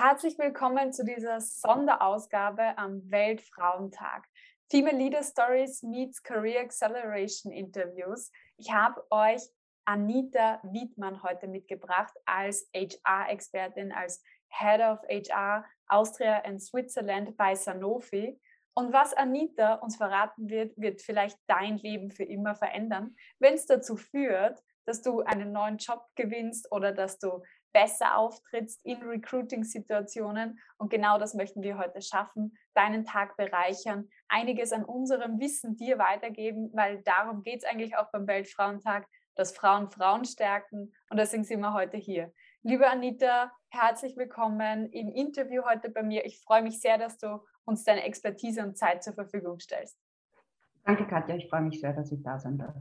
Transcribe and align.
Herzlich 0.00 0.38
willkommen 0.38 0.92
zu 0.92 1.04
dieser 1.04 1.40
Sonderausgabe 1.40 2.78
am 2.78 3.10
Weltfrauentag. 3.10 4.28
Female 4.70 4.96
Leader 4.96 5.24
Stories 5.24 5.82
meets 5.82 6.22
Career 6.22 6.60
Acceleration 6.60 7.50
Interviews. 7.50 8.30
Ich 8.58 8.72
habe 8.72 9.04
euch 9.10 9.42
Anita 9.86 10.60
Wiedmann 10.62 11.20
heute 11.24 11.48
mitgebracht 11.48 12.14
als 12.26 12.70
HR-Expertin, 12.72 13.90
als 13.90 14.22
Head 14.50 14.80
of 14.82 15.00
HR 15.08 15.64
Austria 15.88 16.44
and 16.44 16.62
Switzerland 16.62 17.36
bei 17.36 17.56
Sanofi. 17.56 18.40
Und 18.74 18.92
was 18.92 19.14
Anita 19.14 19.74
uns 19.74 19.96
verraten 19.96 20.48
wird, 20.48 20.78
wird 20.78 21.02
vielleicht 21.02 21.40
dein 21.48 21.76
Leben 21.76 22.12
für 22.12 22.22
immer 22.22 22.54
verändern, 22.54 23.16
wenn 23.40 23.54
es 23.54 23.66
dazu 23.66 23.96
führt, 23.96 24.62
dass 24.88 25.02
du 25.02 25.22
einen 25.22 25.50
neuen 25.50 25.78
Job 25.78 26.06
gewinnst 26.14 26.70
oder 26.70 26.92
dass 26.92 27.18
du 27.18 27.42
besser 27.72 28.16
auftrittst 28.16 28.84
in 28.84 29.02
Recruiting-Situationen. 29.02 30.58
Und 30.78 30.90
genau 30.90 31.18
das 31.18 31.34
möchten 31.34 31.62
wir 31.62 31.78
heute 31.78 32.00
schaffen, 32.02 32.56
deinen 32.74 33.04
Tag 33.04 33.36
bereichern, 33.36 34.08
einiges 34.28 34.72
an 34.72 34.84
unserem 34.84 35.38
Wissen 35.38 35.76
dir 35.76 35.98
weitergeben, 35.98 36.70
weil 36.74 37.02
darum 37.02 37.42
geht 37.42 37.58
es 37.58 37.64
eigentlich 37.64 37.96
auch 37.96 38.10
beim 38.10 38.26
Weltfrauentag, 38.26 39.06
dass 39.34 39.56
Frauen 39.56 39.90
Frauen 39.90 40.24
stärken. 40.24 40.92
Und 41.10 41.16
deswegen 41.16 41.44
sind 41.44 41.60
wir 41.60 41.72
heute 41.72 41.96
hier. 41.96 42.32
Liebe 42.62 42.88
Anita, 42.88 43.52
herzlich 43.70 44.16
willkommen 44.16 44.90
im 44.90 45.12
Interview 45.12 45.62
heute 45.64 45.90
bei 45.90 46.02
mir. 46.02 46.24
Ich 46.26 46.40
freue 46.40 46.62
mich 46.62 46.80
sehr, 46.80 46.98
dass 46.98 47.18
du 47.18 47.44
uns 47.64 47.84
deine 47.84 48.02
Expertise 48.02 48.62
und 48.62 48.76
Zeit 48.76 49.04
zur 49.04 49.14
Verfügung 49.14 49.60
stellst. 49.60 49.96
Danke, 50.84 51.06
Katja. 51.06 51.36
Ich 51.36 51.48
freue 51.48 51.60
mich 51.62 51.80
sehr, 51.80 51.92
dass 51.92 52.10
ich 52.10 52.22
da 52.22 52.38
sein 52.38 52.58
darf. 52.58 52.74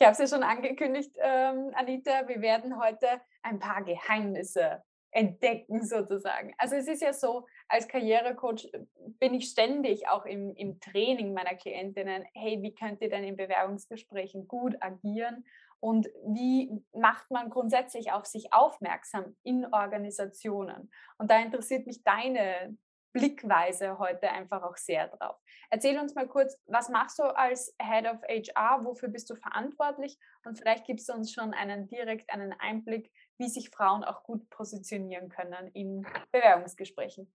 Ich 0.00 0.06
habe 0.06 0.14
es 0.14 0.30
ja 0.30 0.38
schon 0.38 0.42
angekündigt, 0.42 1.14
ähm, 1.20 1.72
Anita. 1.74 2.26
Wir 2.26 2.40
werden 2.40 2.80
heute 2.82 3.20
ein 3.42 3.58
paar 3.58 3.84
Geheimnisse 3.84 4.82
entdecken 5.10 5.84
sozusagen. 5.84 6.54
Also 6.56 6.76
es 6.76 6.88
ist 6.88 7.02
ja 7.02 7.12
so, 7.12 7.46
als 7.68 7.86
Karrierecoach 7.86 8.64
äh, 8.72 8.78
bin 9.18 9.34
ich 9.34 9.50
ständig 9.50 10.08
auch 10.08 10.24
im, 10.24 10.54
im 10.54 10.80
Training 10.80 11.34
meiner 11.34 11.54
Klientinnen, 11.54 12.24
hey, 12.32 12.62
wie 12.62 12.74
könnt 12.74 13.02
ihr 13.02 13.10
denn 13.10 13.24
in 13.24 13.36
Bewerbungsgesprächen 13.36 14.48
gut 14.48 14.74
agieren 14.80 15.44
und 15.80 16.06
wie 16.28 16.82
macht 16.94 17.30
man 17.30 17.50
grundsätzlich 17.50 18.10
auf 18.10 18.24
sich 18.24 18.54
aufmerksam 18.54 19.36
in 19.42 19.66
Organisationen? 19.70 20.90
Und 21.18 21.30
da 21.30 21.38
interessiert 21.42 21.86
mich 21.86 22.02
deine 22.04 22.74
Blickweise 23.12 23.98
heute 23.98 24.30
einfach 24.30 24.62
auch 24.62 24.76
sehr 24.76 25.08
drauf. 25.08 25.36
Erzähl 25.70 25.98
uns 25.98 26.14
mal 26.14 26.28
kurz, 26.28 26.56
was 26.66 26.88
machst 26.88 27.18
du 27.18 27.24
als 27.24 27.74
Head 27.80 28.06
of 28.06 28.22
HR? 28.22 28.84
Wofür 28.84 29.08
bist 29.08 29.28
du 29.30 29.36
verantwortlich? 29.36 30.18
Und 30.44 30.56
vielleicht 30.56 30.86
gibst 30.86 31.08
du 31.08 31.12
uns 31.12 31.32
schon 31.32 31.52
einen 31.52 31.88
direkt 31.88 32.32
einen 32.32 32.52
Einblick, 32.52 33.10
wie 33.38 33.48
sich 33.48 33.70
Frauen 33.70 34.04
auch 34.04 34.22
gut 34.22 34.48
positionieren 34.50 35.28
können 35.28 35.68
in 35.72 36.06
Bewerbungsgesprächen. 36.30 37.32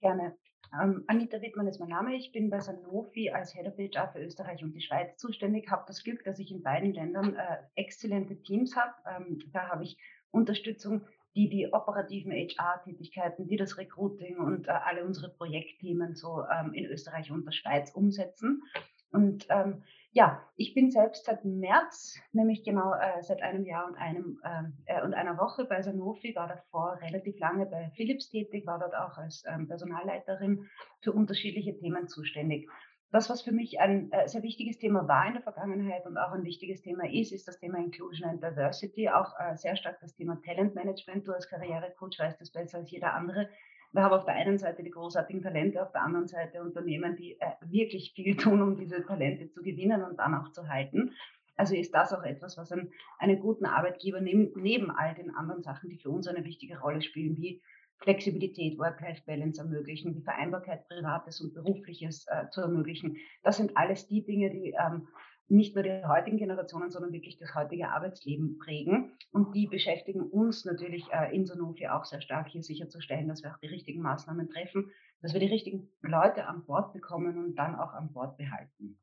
Gerne. 0.00 0.36
Ähm, 0.72 1.04
Anita 1.06 1.40
Wittmann 1.40 1.66
ist 1.66 1.80
mein 1.80 1.88
Name. 1.88 2.14
Ich 2.14 2.32
bin 2.32 2.50
bei 2.50 2.60
Sanofi 2.60 3.30
als 3.30 3.54
Head 3.54 3.66
of 3.66 3.78
HR 3.78 4.08
für 4.08 4.20
Österreich 4.20 4.62
und 4.62 4.72
die 4.72 4.80
Schweiz 4.80 5.16
zuständig. 5.16 5.70
Habe 5.70 5.84
das 5.86 6.04
Glück, 6.04 6.24
dass 6.24 6.38
ich 6.38 6.50
in 6.50 6.62
beiden 6.62 6.92
Ländern 6.92 7.34
äh, 7.34 7.58
exzellente 7.74 8.40
Teams 8.42 8.76
habe. 8.76 8.92
Ähm, 9.06 9.38
da 9.52 9.68
habe 9.68 9.84
ich 9.84 9.98
Unterstützung 10.30 11.06
die 11.34 11.48
die 11.48 11.72
operativen 11.72 12.32
HR-Tätigkeiten, 12.32 13.46
die 13.46 13.56
das 13.56 13.78
Recruiting 13.78 14.38
und 14.38 14.68
äh, 14.68 14.70
alle 14.70 15.04
unsere 15.04 15.28
Projektthemen 15.30 16.14
so 16.14 16.44
ähm, 16.44 16.72
in 16.72 16.86
Österreich 16.86 17.30
und 17.30 17.44
der 17.44 17.52
Schweiz 17.52 17.90
umsetzen. 17.92 18.62
Und 19.10 19.46
ähm, 19.48 19.82
ja, 20.12 20.42
ich 20.56 20.74
bin 20.74 20.90
selbst 20.90 21.26
seit 21.26 21.44
März, 21.44 22.18
nämlich 22.32 22.64
genau 22.64 22.92
äh, 22.94 23.22
seit 23.22 23.42
einem 23.42 23.64
Jahr 23.64 23.86
und 23.86 23.96
einem 23.96 24.40
ähm, 24.44 24.72
äh, 24.86 25.02
und 25.02 25.14
einer 25.14 25.38
Woche 25.38 25.64
bei 25.64 25.80
Sanofi, 25.82 26.34
war 26.34 26.48
davor 26.48 26.98
relativ 27.00 27.38
lange 27.38 27.66
bei 27.66 27.90
Philips 27.94 28.28
tätig, 28.30 28.66
war 28.66 28.78
dort 28.78 28.94
auch 28.94 29.16
als 29.18 29.44
ähm, 29.46 29.68
Personalleiterin 29.68 30.68
für 31.00 31.12
unterschiedliche 31.12 31.76
Themen 31.78 32.08
zuständig 32.08 32.68
das, 33.10 33.30
was 33.30 33.42
für 33.42 33.52
mich 33.52 33.80
ein 33.80 34.12
äh, 34.12 34.28
sehr 34.28 34.42
wichtiges 34.42 34.78
Thema 34.78 35.08
war 35.08 35.26
in 35.26 35.32
der 35.32 35.42
Vergangenheit 35.42 36.04
und 36.06 36.18
auch 36.18 36.32
ein 36.32 36.44
wichtiges 36.44 36.82
Thema 36.82 37.10
ist, 37.10 37.32
ist 37.32 37.48
das 37.48 37.58
Thema 37.58 37.78
Inclusion 37.78 38.28
and 38.28 38.42
Diversity, 38.42 39.08
auch 39.08 39.32
äh, 39.38 39.56
sehr 39.56 39.76
stark 39.76 39.98
das 40.00 40.14
Thema 40.14 40.40
Talentmanagement. 40.44 41.26
Du 41.26 41.32
als 41.32 41.48
Karrierecoach 41.48 42.18
weißt 42.18 42.40
das 42.40 42.52
besser 42.52 42.78
als 42.78 42.90
jeder 42.90 43.14
andere. 43.14 43.48
Wir 43.92 44.02
haben 44.02 44.12
auf 44.12 44.26
der 44.26 44.34
einen 44.34 44.58
Seite 44.58 44.82
die 44.82 44.90
großartigen 44.90 45.42
Talente, 45.42 45.82
auf 45.82 45.92
der 45.92 46.02
anderen 46.02 46.28
Seite 46.28 46.60
Unternehmen, 46.60 47.16
die 47.16 47.40
äh, 47.40 47.52
wirklich 47.62 48.12
viel 48.14 48.36
tun, 48.36 48.60
um 48.60 48.76
diese 48.76 49.04
Talente 49.04 49.48
zu 49.48 49.62
gewinnen 49.62 50.02
und 50.02 50.18
dann 50.18 50.34
auch 50.34 50.52
zu 50.52 50.68
halten. 50.68 51.14
Also 51.56 51.74
ist 51.74 51.94
das 51.94 52.12
auch 52.12 52.22
etwas, 52.22 52.58
was 52.58 52.70
einen, 52.72 52.92
einen 53.18 53.40
guten 53.40 53.64
Arbeitgeber 53.64 54.20
neben, 54.20 54.52
neben 54.54 54.90
all 54.90 55.14
den 55.14 55.34
anderen 55.34 55.62
Sachen, 55.62 55.88
die 55.88 55.98
für 55.98 56.10
uns 56.10 56.28
eine 56.28 56.44
wichtige 56.44 56.78
Rolle 56.78 57.00
spielen, 57.00 57.36
wie 57.38 57.62
Flexibilität, 58.00 58.78
Work-Life-Balance 58.78 59.60
ermöglichen, 59.60 60.14
die 60.14 60.22
Vereinbarkeit 60.22 60.86
Privates 60.88 61.40
und 61.40 61.54
Berufliches 61.54 62.26
äh, 62.28 62.48
zu 62.50 62.60
ermöglichen. 62.60 63.16
Das 63.42 63.56
sind 63.56 63.76
alles 63.76 64.06
die 64.06 64.24
Dinge, 64.24 64.50
die 64.50 64.74
ähm, 64.78 65.08
nicht 65.48 65.74
nur 65.74 65.82
die 65.82 66.04
heutigen 66.06 66.36
Generationen, 66.36 66.90
sondern 66.90 67.12
wirklich 67.12 67.38
das 67.38 67.54
heutige 67.54 67.88
Arbeitsleben 67.88 68.58
prägen. 68.58 69.12
Und 69.32 69.54
die 69.54 69.66
beschäftigen 69.66 70.20
uns 70.20 70.64
natürlich 70.64 71.06
äh, 71.10 71.34
in 71.34 71.46
Sanofi 71.46 71.88
auch 71.88 72.04
sehr 72.04 72.20
stark, 72.20 72.48
hier 72.48 72.62
sicherzustellen, 72.62 73.28
dass 73.28 73.42
wir 73.42 73.52
auch 73.52 73.58
die 73.58 73.68
richtigen 73.68 74.02
Maßnahmen 74.02 74.50
treffen, 74.50 74.90
dass 75.22 75.32
wir 75.32 75.40
die 75.40 75.46
richtigen 75.46 75.88
Leute 76.02 76.46
an 76.46 76.64
Bord 76.66 76.92
bekommen 76.92 77.38
und 77.38 77.56
dann 77.56 77.74
auch 77.76 77.94
an 77.94 78.12
Bord 78.12 78.36
behalten. 78.36 78.98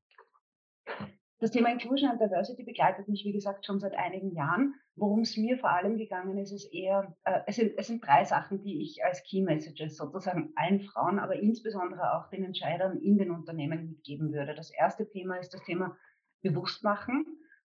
Das 1.40 1.52
Thema 1.52 1.70
Inclusion 1.70 2.10
and 2.10 2.22
Diversity 2.22 2.64
begleitet 2.64 3.10
mich, 3.10 3.26
wie 3.26 3.34
gesagt, 3.34 3.66
schon 3.66 3.80
seit 3.80 3.94
einigen 3.94 4.34
Jahren. 4.34 4.76
Worum 4.96 5.22
es 5.22 5.36
mir 5.36 5.58
vor 5.58 5.70
allem 5.70 5.98
gegangen 5.98 6.38
ist, 6.38 6.54
ist 6.54 6.74
eher, 6.74 7.14
äh, 7.26 7.42
es, 7.46 7.58
sind, 7.58 7.74
es 7.78 7.88
sind 7.88 8.06
drei 8.06 8.24
Sachen, 8.24 8.64
die 8.64 8.82
ich 8.82 9.04
als 9.04 9.22
Key 9.24 9.42
Messages 9.42 9.98
sozusagen 9.98 10.54
allen 10.56 10.80
Frauen, 10.80 11.20
aber 11.20 11.36
insbesondere 11.36 12.14
auch 12.14 12.30
den 12.30 12.46
Entscheidern 12.46 13.00
in 13.02 13.18
den 13.18 13.32
Unternehmen 13.32 13.90
mitgeben 13.90 14.32
würde. 14.32 14.56
Das 14.56 14.72
erste 14.72 15.10
Thema 15.10 15.36
ist 15.36 15.54
das 15.54 15.64
Thema 15.64 15.98
Bewusstmachen. 16.42 17.26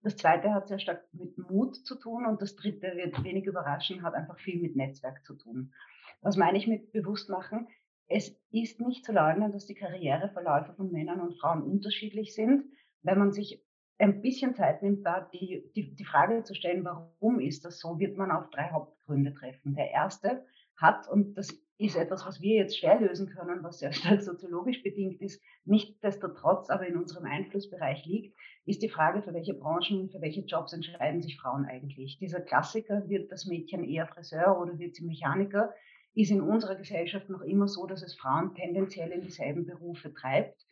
Das 0.03 0.17
zweite 0.17 0.53
hat 0.53 0.67
sehr 0.67 0.81
stark 0.81 1.05
mit 1.13 1.39
Mut 1.39 1.77
zu 1.77 1.95
tun 1.95 2.27
und 2.27 2.43
das 2.43 2.57
dritte 2.57 2.97
wird 2.97 3.23
wenig 3.23 3.45
überraschen, 3.45 4.03
hat 4.03 4.15
einfach 4.15 4.41
viel 4.41 4.61
mit 4.61 4.75
Netzwerk 4.75 5.25
zu 5.25 5.35
tun. 5.37 5.73
Was 6.21 6.37
meine 6.37 6.59
ich 6.59 6.67
mit 6.67 6.91
Bewusstmachen? 6.91 7.69
Es 8.09 8.37
ist 8.51 8.81
nicht 8.81 9.05
zu 9.05 9.13
leugnen, 9.13 9.53
dass 9.53 9.67
die 9.67 9.77
Karriereverläufe 9.77 10.75
von 10.75 10.91
Männern 10.91 11.21
und 11.21 11.39
Frauen 11.39 11.63
unterschiedlich 11.63 12.35
sind 12.35 12.65
wenn 13.03 13.19
man 13.19 13.33
sich 13.33 13.63
ein 13.99 14.21
bisschen 14.21 14.55
Zeit 14.55 14.83
nimmt, 14.83 15.07
da 15.07 15.29
die, 15.33 15.71
die, 15.77 15.95
die 15.95 16.05
Frage 16.05 16.43
zu 16.43 16.55
stellen, 16.55 16.85
warum 16.85 17.39
ist 17.41 17.65
das 17.65 17.79
so, 17.79 17.99
wird 17.99 18.17
man 18.17 18.31
auf 18.31 18.51
drei 18.51 18.71
Hauptgründe 18.71 19.33
treffen. 19.33 19.75
Der 19.75 19.91
erste 19.91 20.45
hat, 20.77 21.09
und 21.09 21.35
das 21.35 21.57
ist 21.79 21.97
etwas, 21.97 22.27
was 22.27 22.41
wir 22.41 22.57
jetzt 22.57 22.79
schwer 22.79 23.01
lösen 23.01 23.29
können, 23.29 23.63
was 23.63 23.79
sehr 23.79 23.93
stark 23.93 24.23
soziologisch 24.23 24.83
bedingt 24.83 25.21
ist, 25.21 25.43
nichtsdestotrotz 25.65 26.71
aber 26.71 26.87
in 26.87 26.97
unserem 26.97 27.27
Einflussbereich 27.27 28.05
liegt, 28.05 28.37
ist 28.65 28.83
die 28.83 28.89
Frage, 28.89 29.23
für 29.23 29.35
welche 29.35 29.55
Branchen 29.55 30.11
für 30.11 30.21
welche 30.21 30.43
Jobs 30.43 30.73
entscheiden 30.73 31.23
sich 31.23 31.41
Frauen 31.41 31.67
eigentlich. 31.67 32.19
Dieser 32.19 32.41
Klassiker, 32.41 33.09
wird 33.09 33.31
das 33.31 33.47
Mädchen 33.47 33.85
eher 33.85 34.07
Friseur 34.07 34.59
oder 34.61 34.79
wird 34.79 34.95
sie 34.95 35.05
Mechaniker, 35.05 35.73
ist 36.15 36.31
in 36.31 36.41
unserer 36.41 36.77
Gesellschaft 36.77 37.29
noch 37.29 37.43
immer 37.43 37.69
so, 37.69 37.87
dass 37.87 38.03
es 38.03 38.15
Frauen 38.17 38.55
tendenziell 38.55 39.11
in 39.11 39.23
dieselben 39.23 39.65
Berufe 39.65 40.13
treibt. 40.13 40.67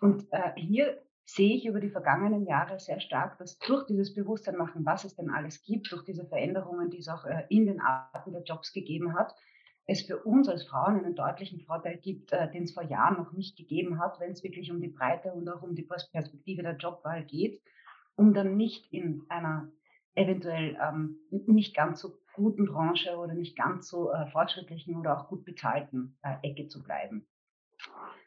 Und 0.00 0.26
äh, 0.30 0.52
hier 0.56 1.02
sehe 1.26 1.56
ich 1.56 1.66
über 1.66 1.80
die 1.80 1.90
vergangenen 1.90 2.46
Jahre 2.46 2.78
sehr 2.78 3.00
stark, 3.00 3.36
dass 3.38 3.58
durch 3.58 3.84
dieses 3.86 4.14
Bewusstsein 4.14 4.56
machen, 4.56 4.86
was 4.86 5.04
es 5.04 5.16
denn 5.16 5.28
alles 5.28 5.62
gibt, 5.62 5.90
durch 5.90 6.04
diese 6.04 6.24
Veränderungen, 6.24 6.88
die 6.88 6.98
es 6.98 7.08
auch 7.08 7.24
äh, 7.24 7.44
in 7.48 7.66
den 7.66 7.80
Arten 7.80 8.32
der 8.32 8.44
Jobs 8.44 8.72
gegeben 8.72 9.14
hat, 9.14 9.34
es 9.86 10.02
für 10.02 10.22
uns 10.22 10.48
als 10.48 10.64
Frauen 10.64 10.98
einen 10.98 11.16
deutlichen 11.16 11.60
Vorteil 11.60 11.98
gibt, 11.98 12.32
äh, 12.32 12.50
den 12.50 12.62
es 12.62 12.72
vor 12.72 12.84
Jahren 12.84 13.16
noch 13.16 13.32
nicht 13.32 13.56
gegeben 13.56 13.98
hat, 13.98 14.20
wenn 14.20 14.30
es 14.30 14.44
wirklich 14.44 14.70
um 14.70 14.80
die 14.80 14.88
Breite 14.88 15.32
und 15.32 15.48
auch 15.48 15.62
um 15.62 15.74
die 15.74 15.82
Perspektive 15.82 16.62
der 16.62 16.76
Jobwahl 16.76 17.24
geht, 17.24 17.60
um 18.14 18.32
dann 18.32 18.56
nicht 18.56 18.92
in 18.92 19.24
einer 19.28 19.68
eventuell 20.14 20.78
ähm, 20.80 21.18
nicht 21.30 21.74
ganz 21.74 22.00
so 22.00 22.18
guten 22.34 22.66
Branche 22.66 23.16
oder 23.16 23.34
nicht 23.34 23.56
ganz 23.56 23.88
so 23.88 24.12
äh, 24.12 24.26
fortschrittlichen 24.30 24.96
oder 24.96 25.18
auch 25.18 25.28
gut 25.28 25.44
bezahlten 25.44 26.16
äh, 26.22 26.36
Ecke 26.42 26.68
zu 26.68 26.82
bleiben. 26.82 27.26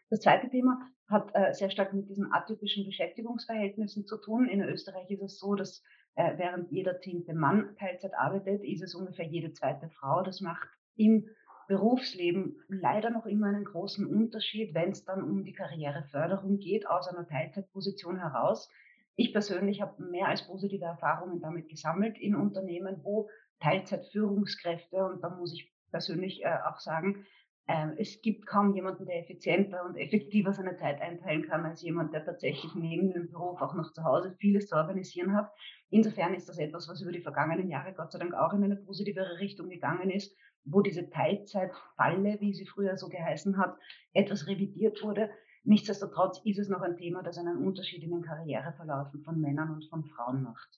Das 0.09 0.21
zweite 0.21 0.49
Thema 0.49 0.79
hat 1.07 1.31
äh, 1.33 1.53
sehr 1.53 1.69
stark 1.69 1.93
mit 1.93 2.09
diesen 2.09 2.31
atypischen 2.31 2.85
Beschäftigungsverhältnissen 2.85 4.05
zu 4.05 4.17
tun. 4.17 4.47
In 4.47 4.61
Österreich 4.61 5.09
ist 5.09 5.21
es 5.21 5.39
so, 5.39 5.55
dass 5.55 5.83
äh, 6.15 6.37
während 6.37 6.71
jeder 6.71 6.99
zehnte 6.99 7.33
Mann 7.33 7.75
Teilzeit 7.77 8.13
arbeitet, 8.15 8.63
ist 8.63 8.83
es 8.83 8.95
ungefähr 8.95 9.25
jede 9.25 9.53
zweite 9.53 9.89
Frau. 9.89 10.21
Das 10.23 10.41
macht 10.41 10.67
im 10.95 11.29
Berufsleben 11.67 12.57
leider 12.67 13.11
noch 13.11 13.27
immer 13.27 13.47
einen 13.47 13.65
großen 13.65 14.05
Unterschied, 14.07 14.73
wenn 14.73 14.89
es 14.89 15.05
dann 15.05 15.21
um 15.21 15.43
die 15.43 15.53
Karriereförderung 15.53 16.57
geht, 16.57 16.87
aus 16.87 17.07
einer 17.07 17.27
Teilzeitposition 17.27 18.17
heraus. 18.17 18.69
Ich 19.15 19.31
persönlich 19.33 19.81
habe 19.81 20.01
mehr 20.03 20.27
als 20.27 20.47
positive 20.47 20.85
Erfahrungen 20.85 21.41
damit 21.41 21.69
gesammelt 21.69 22.17
in 22.17 22.35
Unternehmen, 22.35 23.01
wo 23.03 23.29
Teilzeitführungskräfte, 23.59 25.05
und 25.05 25.21
da 25.23 25.29
muss 25.29 25.53
ich 25.53 25.71
persönlich 25.91 26.43
äh, 26.43 26.57
auch 26.67 26.79
sagen, 26.79 27.25
ähm, 27.69 27.93
es 27.97 28.19
gibt 28.23 28.47
kaum 28.47 28.73
jemanden, 28.73 29.05
der 29.05 29.19
effizienter 29.19 29.85
und 29.85 29.95
effektiver 29.95 30.53
seine 30.53 30.75
Zeit 30.75 30.99
einteilen 31.01 31.43
kann, 31.47 31.63
als 31.65 31.83
jemand, 31.83 32.11
der 32.15 32.25
tatsächlich 32.25 32.73
neben 32.73 33.13
dem 33.13 33.29
Beruf 33.29 33.61
auch 33.61 33.75
noch 33.75 33.93
zu 33.93 34.03
Hause 34.03 34.35
vieles 34.39 34.65
zu 34.69 34.75
organisieren 34.75 35.35
hat. 35.35 35.51
Insofern 35.91 36.33
ist 36.33 36.49
das 36.49 36.57
etwas, 36.57 36.89
was 36.89 36.99
über 36.99 37.11
die 37.11 37.21
vergangenen 37.21 37.69
Jahre 37.69 37.93
Gott 37.93 38.11
sei 38.11 38.17
Dank 38.17 38.33
auch 38.33 38.53
in 38.53 38.63
eine 38.63 38.75
positivere 38.75 39.39
Richtung 39.39 39.69
gegangen 39.69 40.09
ist. 40.09 40.35
wo 40.65 40.81
diese 40.81 41.09
Teilzeitfalle, 41.09 42.37
wie 42.41 42.53
sie 42.53 42.65
früher 42.65 42.97
so 42.97 43.07
geheißen 43.07 43.57
hat, 43.57 43.77
etwas 44.13 44.45
revidiert 44.47 45.01
wurde. 45.01 45.29
Nichtsdestotrotz 45.63 46.41
ist 46.43 46.59
es 46.59 46.69
noch 46.69 46.81
ein 46.81 46.97
Thema, 46.97 47.23
das 47.23 47.37
einen 47.37 47.65
Unterschied 47.65 48.03
in 48.03 48.11
den 48.11 48.21
Karriereverlaufen 48.21 49.21
von 49.23 49.39
Männern 49.39 49.71
und 49.71 49.85
von 49.89 50.03
Frauen 50.03 50.43
macht. 50.43 50.69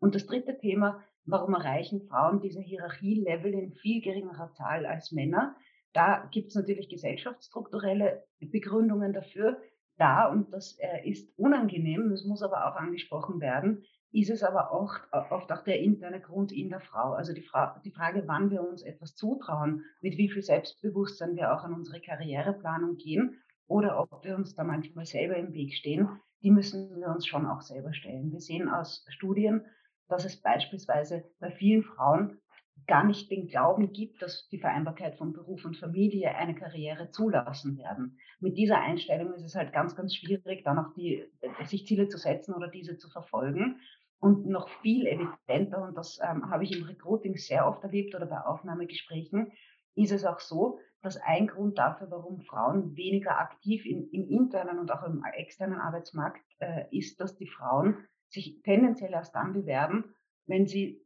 Und 0.00 0.14
das 0.14 0.26
dritte 0.26 0.58
Thema, 0.58 1.02
warum 1.24 1.54
erreichen 1.54 2.02
Frauen 2.08 2.40
diese 2.40 2.60
Hierarchielevel 2.60 3.54
in 3.54 3.72
viel 3.72 4.02
geringerer 4.02 4.52
Zahl 4.54 4.86
als 4.86 5.12
Männer? 5.12 5.54
Da 5.92 6.28
gibt 6.30 6.48
es 6.48 6.54
natürlich 6.54 6.88
gesellschaftsstrukturelle 6.88 8.24
Begründungen 8.40 9.12
dafür. 9.12 9.60
Da, 9.98 10.26
und 10.26 10.52
das 10.52 10.78
äh, 10.78 11.08
ist 11.08 11.38
unangenehm, 11.38 12.08
das 12.10 12.24
muss 12.24 12.42
aber 12.42 12.66
auch 12.66 12.76
angesprochen 12.76 13.40
werden, 13.40 13.84
ist 14.10 14.30
es 14.30 14.42
aber 14.42 14.72
auch, 14.72 14.94
oft 15.30 15.50
auch 15.52 15.64
der 15.64 15.80
interne 15.80 16.20
Grund 16.20 16.52
in 16.52 16.68
der 16.68 16.80
Frau. 16.80 17.12
Also 17.12 17.32
die, 17.32 17.42
Fra 17.42 17.80
die 17.84 17.90
Frage, 17.90 18.24
wann 18.26 18.50
wir 18.50 18.62
uns 18.62 18.82
etwas 18.82 19.14
zutrauen, 19.14 19.84
mit 20.00 20.16
wie 20.18 20.28
viel 20.28 20.42
Selbstbewusstsein 20.42 21.36
wir 21.36 21.54
auch 21.54 21.64
an 21.64 21.74
unsere 21.74 22.00
Karriereplanung 22.00 22.96
gehen 22.96 23.38
oder 23.66 23.98
ob 23.98 24.24
wir 24.24 24.34
uns 24.34 24.54
da 24.54 24.64
manchmal 24.64 25.06
selber 25.06 25.36
im 25.36 25.52
Weg 25.54 25.74
stehen, 25.74 26.08
die 26.42 26.50
müssen 26.50 27.00
wir 27.00 27.08
uns 27.08 27.26
schon 27.26 27.46
auch 27.46 27.62
selber 27.62 27.94
stellen. 27.94 28.32
Wir 28.32 28.40
sehen 28.40 28.68
aus 28.68 29.06
Studien, 29.08 29.64
dass 30.08 30.24
es 30.24 30.40
beispielsweise 30.40 31.24
bei 31.38 31.50
vielen 31.50 31.82
Frauen 31.82 32.41
gar 32.86 33.04
nicht 33.04 33.30
den 33.30 33.48
Glauben 33.48 33.92
gibt, 33.92 34.22
dass 34.22 34.48
die 34.48 34.58
Vereinbarkeit 34.58 35.16
von 35.16 35.32
Beruf 35.32 35.64
und 35.64 35.76
Familie 35.76 36.34
eine 36.34 36.54
Karriere 36.54 37.10
zulassen 37.10 37.78
werden. 37.78 38.18
Mit 38.40 38.56
dieser 38.56 38.80
Einstellung 38.80 39.32
ist 39.34 39.44
es 39.44 39.54
halt 39.54 39.72
ganz, 39.72 39.94
ganz 39.96 40.14
schwierig, 40.14 40.64
dann 40.64 40.78
auch 40.78 40.92
die, 40.94 41.24
sich 41.64 41.86
Ziele 41.86 42.08
zu 42.08 42.18
setzen 42.18 42.54
oder 42.54 42.68
diese 42.68 42.98
zu 42.98 43.08
verfolgen. 43.08 43.80
Und 44.18 44.46
noch 44.46 44.68
viel 44.82 45.06
evidenter, 45.06 45.82
und 45.82 45.96
das 45.96 46.20
ähm, 46.22 46.48
habe 46.48 46.62
ich 46.62 46.78
im 46.78 46.84
Recruiting 46.84 47.36
sehr 47.36 47.66
oft 47.66 47.82
erlebt 47.82 48.14
oder 48.14 48.26
bei 48.26 48.40
Aufnahmegesprächen, 48.40 49.50
ist 49.96 50.12
es 50.12 50.24
auch 50.24 50.38
so, 50.38 50.78
dass 51.02 51.16
ein 51.16 51.48
Grund 51.48 51.78
dafür, 51.78 52.10
warum 52.10 52.40
Frauen 52.42 52.96
weniger 52.96 53.38
aktiv 53.38 53.84
in, 53.84 54.08
im 54.10 54.28
internen 54.28 54.78
und 54.78 54.92
auch 54.92 55.02
im 55.02 55.24
externen 55.24 55.80
Arbeitsmarkt 55.80 56.44
äh, 56.60 56.84
ist, 56.96 57.20
dass 57.20 57.36
die 57.36 57.48
Frauen 57.48 57.96
sich 58.28 58.62
tendenziell 58.62 59.12
erst 59.12 59.34
dann 59.34 59.52
bewerben, 59.52 60.14
wenn 60.46 60.66
sie 60.66 61.02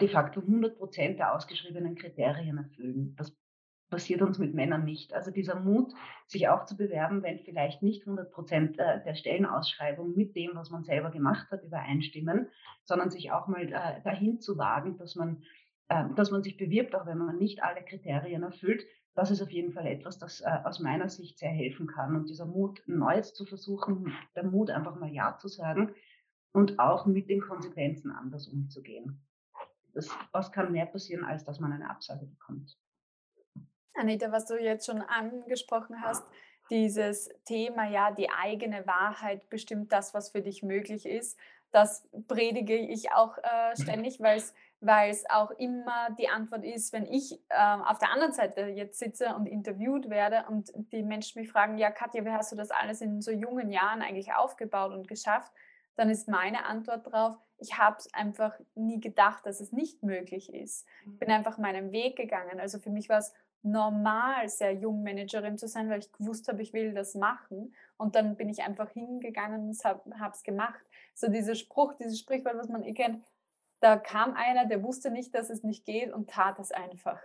de 0.00 0.08
facto 0.08 0.40
100 0.40 0.76
Prozent 0.76 1.18
der 1.18 1.34
ausgeschriebenen 1.34 1.94
Kriterien 1.94 2.58
erfüllen. 2.58 3.14
Das 3.16 3.36
passiert 3.90 4.22
uns 4.22 4.38
mit 4.38 4.54
Männern 4.54 4.84
nicht. 4.84 5.12
Also 5.12 5.30
dieser 5.30 5.58
Mut, 5.58 5.92
sich 6.26 6.48
auch 6.48 6.64
zu 6.64 6.76
bewerben, 6.76 7.22
wenn 7.22 7.40
vielleicht 7.40 7.82
nicht 7.82 8.02
100 8.02 8.30
Prozent 8.30 8.78
äh, 8.78 9.02
der 9.04 9.14
Stellenausschreibung 9.14 10.14
mit 10.16 10.36
dem, 10.36 10.52
was 10.54 10.70
man 10.70 10.84
selber 10.84 11.10
gemacht 11.10 11.50
hat, 11.50 11.64
übereinstimmen, 11.64 12.48
sondern 12.84 13.10
sich 13.10 13.32
auch 13.32 13.48
mal 13.48 13.64
äh, 13.64 14.00
dahin 14.02 14.40
zu 14.40 14.56
wagen, 14.56 14.96
dass 14.96 15.16
man, 15.16 15.42
äh, 15.88 16.04
dass 16.14 16.30
man 16.30 16.42
sich 16.42 16.56
bewirbt, 16.56 16.94
auch 16.94 17.06
wenn 17.06 17.18
man 17.18 17.36
nicht 17.36 17.62
alle 17.62 17.82
Kriterien 17.82 18.44
erfüllt. 18.44 18.86
Das 19.14 19.32
ist 19.32 19.42
auf 19.42 19.50
jeden 19.50 19.72
Fall 19.72 19.86
etwas, 19.86 20.18
das 20.18 20.40
aus 20.40 20.78
meiner 20.78 21.08
Sicht 21.08 21.36
sehr 21.40 21.50
helfen 21.50 21.88
kann. 21.88 22.14
Und 22.14 22.28
dieser 22.30 22.46
Mut, 22.46 22.80
Neues 22.86 23.34
zu 23.34 23.44
versuchen, 23.44 24.14
der 24.36 24.44
Mut, 24.44 24.70
einfach 24.70 24.94
mal 25.00 25.12
Ja 25.12 25.36
zu 25.36 25.48
sagen 25.48 25.92
und 26.52 26.78
auch 26.78 27.06
mit 27.06 27.28
den 27.28 27.40
Konsequenzen 27.40 28.12
anders 28.12 28.46
umzugehen 28.46 29.20
was 30.32 30.52
kann 30.52 30.72
mehr 30.72 30.86
passieren, 30.86 31.24
als 31.24 31.44
dass 31.44 31.60
man 31.60 31.72
eine 31.72 31.88
Absage 31.90 32.26
bekommt. 32.26 32.76
Anita, 33.94 34.32
was 34.32 34.46
du 34.46 34.56
jetzt 34.56 34.86
schon 34.86 35.02
angesprochen 35.02 36.00
hast, 36.02 36.24
dieses 36.70 37.28
Thema, 37.44 37.88
ja, 37.88 38.12
die 38.12 38.30
eigene 38.30 38.86
Wahrheit 38.86 39.48
bestimmt 39.50 39.92
das, 39.92 40.14
was 40.14 40.30
für 40.30 40.40
dich 40.40 40.62
möglich 40.62 41.04
ist, 41.04 41.38
das 41.72 42.08
predige 42.28 42.76
ich 42.76 43.12
auch 43.12 43.38
äh, 43.38 43.76
ständig, 43.80 44.20
weil 44.20 45.10
es 45.10 45.24
auch 45.28 45.50
immer 45.52 46.10
die 46.18 46.28
Antwort 46.28 46.64
ist, 46.64 46.92
wenn 46.92 47.06
ich 47.06 47.40
äh, 47.48 47.76
auf 47.84 47.98
der 47.98 48.12
anderen 48.12 48.32
Seite 48.32 48.62
jetzt 48.62 48.98
sitze 48.98 49.34
und 49.34 49.46
interviewt 49.46 50.08
werde 50.08 50.44
und 50.48 50.70
die 50.92 51.02
Menschen 51.02 51.40
mich 51.40 51.50
fragen, 51.50 51.78
ja 51.78 51.90
Katja, 51.90 52.24
wie 52.24 52.30
hast 52.30 52.52
du 52.52 52.56
das 52.56 52.70
alles 52.70 53.00
in 53.00 53.20
so 53.20 53.30
jungen 53.30 53.70
Jahren 53.70 54.02
eigentlich 54.02 54.32
aufgebaut 54.32 54.92
und 54.92 55.08
geschafft? 55.08 55.52
Dann 55.96 56.10
ist 56.10 56.28
meine 56.28 56.64
Antwort 56.64 57.06
darauf, 57.06 57.36
ich 57.58 57.78
habe 57.78 57.96
es 57.98 58.12
einfach 58.14 58.58
nie 58.74 59.00
gedacht, 59.00 59.44
dass 59.44 59.60
es 59.60 59.72
nicht 59.72 60.02
möglich 60.02 60.52
ist. 60.52 60.86
Ich 61.04 61.18
bin 61.18 61.28
mhm. 61.28 61.34
einfach 61.34 61.58
meinen 61.58 61.92
Weg 61.92 62.16
gegangen. 62.16 62.58
Also 62.58 62.78
für 62.78 62.90
mich 62.90 63.08
war 63.08 63.18
es 63.18 63.34
normal, 63.62 64.48
sehr 64.48 64.72
jung 64.72 65.02
Managerin 65.02 65.58
zu 65.58 65.68
sein, 65.68 65.90
weil 65.90 66.00
ich 66.00 66.12
gewusst 66.12 66.48
habe, 66.48 66.62
ich 66.62 66.72
will 66.72 66.94
das 66.94 67.14
machen. 67.14 67.74
Und 67.96 68.14
dann 68.14 68.36
bin 68.36 68.48
ich 68.48 68.62
einfach 68.62 68.90
hingegangen 68.90 69.68
und 69.68 69.84
habe 69.84 70.32
es 70.32 70.42
gemacht. 70.42 70.80
So 71.14 71.28
dieser 71.28 71.54
Spruch, 71.54 71.94
dieses 71.94 72.18
Sprichwort, 72.18 72.56
was 72.56 72.68
man 72.68 72.82
eh 72.82 72.94
kennt, 72.94 73.24
da 73.80 73.96
kam 73.96 74.34
einer, 74.34 74.66
der 74.66 74.82
wusste 74.82 75.10
nicht, 75.10 75.34
dass 75.34 75.50
es 75.50 75.62
nicht 75.62 75.84
geht 75.84 76.12
und 76.12 76.30
tat 76.30 76.58
es 76.58 76.72
einfach. 76.72 77.20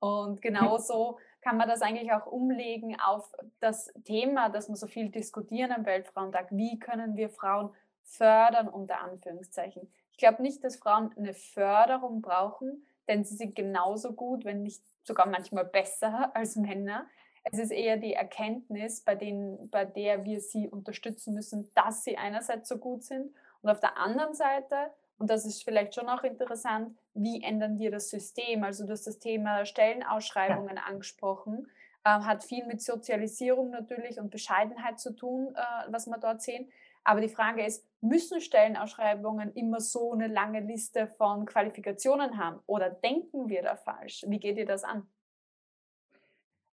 Und 0.00 0.42
genauso 0.42 1.18
kann 1.40 1.56
man 1.56 1.68
das 1.68 1.82
eigentlich 1.82 2.12
auch 2.12 2.26
umlegen 2.26 2.96
auf 3.00 3.32
das 3.60 3.92
Thema, 4.04 4.48
das 4.48 4.68
wir 4.68 4.76
so 4.76 4.86
viel 4.86 5.10
diskutieren 5.10 5.72
am 5.72 5.86
Weltfrauentag. 5.86 6.48
Wie 6.50 6.78
können 6.78 7.16
wir 7.16 7.30
Frauen 7.30 7.70
fördern 8.08 8.68
unter 8.68 9.00
Anführungszeichen. 9.00 9.92
Ich 10.12 10.18
glaube 10.18 10.42
nicht, 10.42 10.64
dass 10.64 10.76
Frauen 10.76 11.14
eine 11.16 11.34
Förderung 11.34 12.22
brauchen, 12.22 12.84
denn 13.06 13.24
sie 13.24 13.36
sind 13.36 13.54
genauso 13.54 14.12
gut, 14.12 14.44
wenn 14.44 14.62
nicht 14.62 14.82
sogar 15.04 15.26
manchmal 15.26 15.64
besser 15.64 16.30
als 16.34 16.56
Männer. 16.56 17.06
Es 17.44 17.58
ist 17.58 17.70
eher 17.70 17.96
die 17.96 18.14
Erkenntnis, 18.14 19.02
bei, 19.02 19.14
denen, 19.14 19.70
bei 19.70 19.84
der 19.84 20.24
wir 20.24 20.40
sie 20.40 20.68
unterstützen 20.68 21.34
müssen, 21.34 21.70
dass 21.74 22.04
sie 22.04 22.18
einerseits 22.18 22.68
so 22.68 22.78
gut 22.78 23.04
sind 23.04 23.32
und 23.62 23.70
auf 23.70 23.80
der 23.80 23.96
anderen 23.96 24.34
Seite, 24.34 24.90
und 25.18 25.30
das 25.30 25.46
ist 25.46 25.64
vielleicht 25.64 25.94
schon 25.94 26.08
auch 26.08 26.22
interessant, 26.22 26.96
wie 27.14 27.42
ändern 27.42 27.78
wir 27.78 27.90
das 27.90 28.10
System? 28.10 28.64
Also 28.64 28.84
du 28.84 28.92
hast 28.92 29.06
das 29.06 29.18
Thema 29.18 29.64
Stellenausschreibungen 29.64 30.76
ja. 30.76 30.82
angesprochen, 30.84 31.68
äh, 32.04 32.10
hat 32.10 32.44
viel 32.44 32.64
mit 32.66 32.82
Sozialisierung 32.82 33.70
natürlich 33.70 34.20
und 34.20 34.30
Bescheidenheit 34.30 35.00
zu 35.00 35.14
tun, 35.14 35.54
äh, 35.54 35.92
was 35.92 36.06
wir 36.06 36.18
dort 36.18 36.42
sehen. 36.42 36.70
Aber 37.08 37.22
die 37.22 37.30
Frage 37.30 37.64
ist, 37.64 37.88
müssen 38.02 38.42
Stellenausschreibungen 38.42 39.54
immer 39.54 39.80
so 39.80 40.12
eine 40.12 40.26
lange 40.26 40.60
Liste 40.60 41.06
von 41.06 41.46
Qualifikationen 41.46 42.36
haben? 42.36 42.60
Oder 42.66 42.90
denken 42.90 43.48
wir 43.48 43.62
da 43.62 43.76
falsch? 43.76 44.26
Wie 44.28 44.38
geht 44.38 44.58
ihr 44.58 44.66
das 44.66 44.84
an? 44.84 45.06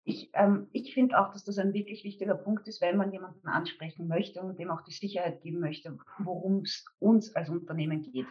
Ich, 0.03 0.31
ähm, 0.35 0.67
ich 0.73 0.93
finde 0.93 1.21
auch, 1.21 1.33
dass 1.33 1.45
das 1.45 1.59
ein 1.59 1.73
wirklich 1.73 2.03
wichtiger 2.03 2.35
Punkt 2.35 2.67
ist, 2.67 2.81
wenn 2.81 2.97
man 2.97 3.13
jemanden 3.13 3.47
ansprechen 3.47 4.09
möchte 4.09 4.43
und 4.43 4.59
dem 4.59 4.73
auch 4.73 4.83
die 4.83 4.91
Sicherheit 4.93 5.41
geben 5.41 5.61
möchte, 5.61 5.97
worum 6.19 6.63
es 6.63 6.85
uns 6.99 7.33
als 7.37 7.49
Unternehmen 7.49 8.03
geht. 8.03 8.27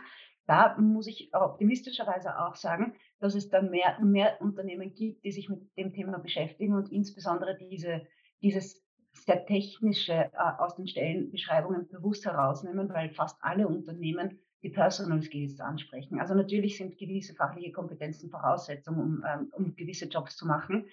Da 0.45 0.77
muss 0.77 1.07
ich 1.07 1.33
optimistischerweise 1.33 2.37
auch 2.37 2.55
sagen, 2.55 2.95
dass 3.21 3.33
es 3.33 3.47
da 3.47 3.61
mehr, 3.61 3.97
mehr 4.01 4.41
Unternehmen 4.41 4.93
gibt, 4.93 5.23
die 5.23 5.31
sich 5.31 5.47
mit 5.47 5.61
dem 5.77 5.93
Thema 5.93 6.17
beschäftigen 6.17 6.75
und 6.75 6.91
insbesondere 6.91 7.57
diese, 7.57 8.05
dieses 8.41 8.82
sehr 9.13 9.45
technische 9.45 10.13
äh, 10.13 10.31
aus 10.57 10.75
den 10.75 10.87
Stellenbeschreibungen 10.87 11.87
bewusst 11.87 12.25
herausnehmen, 12.25 12.89
weil 12.89 13.09
fast 13.09 13.37
alle 13.41 13.67
Unternehmen 13.67 14.39
die 14.63 14.69
Personal 14.69 15.21
Skills 15.21 15.59
ansprechen. 15.59 16.19
Also 16.19 16.33
natürlich 16.33 16.77
sind 16.77 16.97
gewisse 16.97 17.35
fachliche 17.35 17.71
Kompetenzen 17.71 18.29
Voraussetzungen, 18.29 18.99
um, 18.99 19.23
ähm, 19.27 19.49
um 19.51 19.75
gewisse 19.75 20.07
Jobs 20.07 20.35
zu 20.35 20.47
machen. 20.47 20.87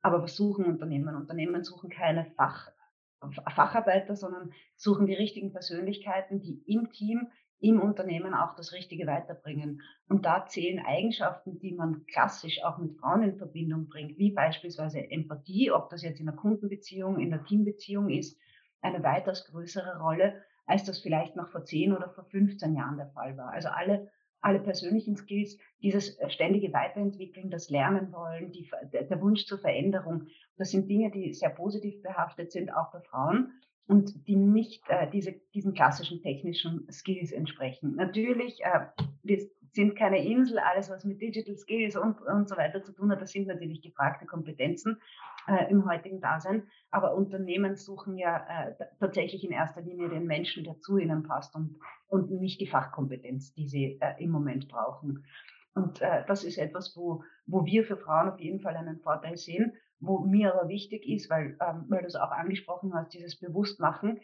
Aber 0.00 0.22
was 0.22 0.36
suchen 0.36 0.64
Unternehmen? 0.64 1.16
Unternehmen 1.16 1.64
suchen 1.64 1.90
keine 1.90 2.26
Fach, 2.36 2.70
Facharbeiter, 3.54 4.14
sondern 4.14 4.52
suchen 4.76 5.06
die 5.06 5.14
richtigen 5.14 5.52
Persönlichkeiten, 5.52 6.40
die 6.40 6.62
im 6.66 6.92
Team 6.92 7.28
im 7.60 7.80
Unternehmen 7.80 8.34
auch 8.34 8.54
das 8.54 8.72
Richtige 8.72 9.06
weiterbringen. 9.06 9.80
Und 10.08 10.26
da 10.26 10.46
zählen 10.46 10.84
Eigenschaften, 10.84 11.58
die 11.58 11.74
man 11.74 12.04
klassisch 12.06 12.62
auch 12.62 12.78
mit 12.78 12.96
Frauen 12.98 13.22
in 13.22 13.38
Verbindung 13.38 13.88
bringt, 13.88 14.18
wie 14.18 14.32
beispielsweise 14.32 15.10
Empathie, 15.10 15.70
ob 15.70 15.88
das 15.90 16.02
jetzt 16.02 16.20
in 16.20 16.26
der 16.26 16.34
Kundenbeziehung, 16.34 17.18
in 17.18 17.30
der 17.30 17.44
Teambeziehung 17.44 18.10
ist, 18.10 18.38
eine 18.82 19.02
weitaus 19.02 19.46
größere 19.50 19.98
Rolle, 19.98 20.42
als 20.66 20.84
das 20.84 21.00
vielleicht 21.00 21.36
noch 21.36 21.48
vor 21.48 21.64
10 21.64 21.94
oder 21.94 22.10
vor 22.10 22.24
15 22.24 22.74
Jahren 22.74 22.98
der 22.98 23.08
Fall 23.08 23.36
war. 23.36 23.52
Also 23.52 23.68
alle, 23.68 24.10
alle 24.40 24.60
persönlichen 24.60 25.16
Skills, 25.16 25.56
dieses 25.82 26.18
ständige 26.28 26.72
Weiterentwickeln, 26.72 27.50
das 27.50 27.70
Lernen 27.70 28.12
wollen, 28.12 28.52
die, 28.52 28.68
der 28.92 29.20
Wunsch 29.20 29.46
zur 29.46 29.58
Veränderung, 29.58 30.26
das 30.56 30.70
sind 30.70 30.88
Dinge, 30.88 31.10
die 31.10 31.32
sehr 31.32 31.50
positiv 31.50 32.02
behaftet 32.02 32.52
sind, 32.52 32.70
auch 32.70 32.92
bei 32.92 33.00
Frauen 33.00 33.52
und 33.86 34.26
die 34.26 34.36
nicht 34.36 34.82
äh, 34.88 35.08
diese, 35.10 35.32
diesen 35.54 35.74
klassischen 35.74 36.22
technischen 36.22 36.86
Skills 36.90 37.32
entsprechen. 37.32 37.94
Natürlich, 37.96 38.64
äh, 38.64 38.86
wir 39.22 39.38
sind 39.76 39.96
keine 39.96 40.24
Insel, 40.24 40.58
alles 40.58 40.90
was 40.90 41.04
mit 41.04 41.20
Digital 41.20 41.56
Skills 41.56 41.96
und, 41.96 42.20
und 42.22 42.48
so 42.48 42.56
weiter 42.56 42.82
zu 42.82 42.92
tun 42.92 43.12
hat, 43.12 43.20
das 43.20 43.32
sind 43.32 43.46
natürlich 43.46 43.82
gefragte 43.82 44.26
Kompetenzen 44.26 44.98
äh, 45.46 45.70
im 45.70 45.88
heutigen 45.88 46.20
Dasein, 46.20 46.64
aber 46.90 47.14
Unternehmen 47.14 47.76
suchen 47.76 48.16
ja 48.16 48.46
äh, 48.48 48.74
tatsächlich 48.98 49.44
in 49.44 49.52
erster 49.52 49.82
Linie 49.82 50.08
den 50.08 50.26
Menschen, 50.26 50.64
der 50.64 50.80
zu 50.80 50.96
ihnen 50.98 51.22
passt 51.22 51.54
und, 51.54 51.76
und 52.08 52.30
nicht 52.30 52.60
die 52.60 52.66
Fachkompetenz, 52.66 53.52
die 53.54 53.68
sie 53.68 53.98
äh, 54.00 54.14
im 54.18 54.30
Moment 54.30 54.68
brauchen. 54.68 55.24
Und 55.74 56.00
äh, 56.00 56.24
das 56.26 56.42
ist 56.42 56.56
etwas, 56.56 56.96
wo, 56.96 57.22
wo 57.46 57.66
wir 57.66 57.84
für 57.84 57.98
Frauen 57.98 58.30
auf 58.30 58.40
jeden 58.40 58.60
Fall 58.60 58.76
einen 58.76 58.98
Vorteil 59.00 59.36
sehen. 59.36 59.74
Wo 59.98 60.18
mir 60.18 60.54
aber 60.54 60.68
wichtig 60.68 61.06
ist, 61.08 61.30
weil, 61.30 61.56
ähm, 61.60 61.84
weil 61.88 62.02
du 62.02 62.06
es 62.06 62.16
auch 62.16 62.30
angesprochen 62.30 62.94
hast, 62.94 63.14
dieses 63.14 63.38
Bewusstmachen, 63.38 64.20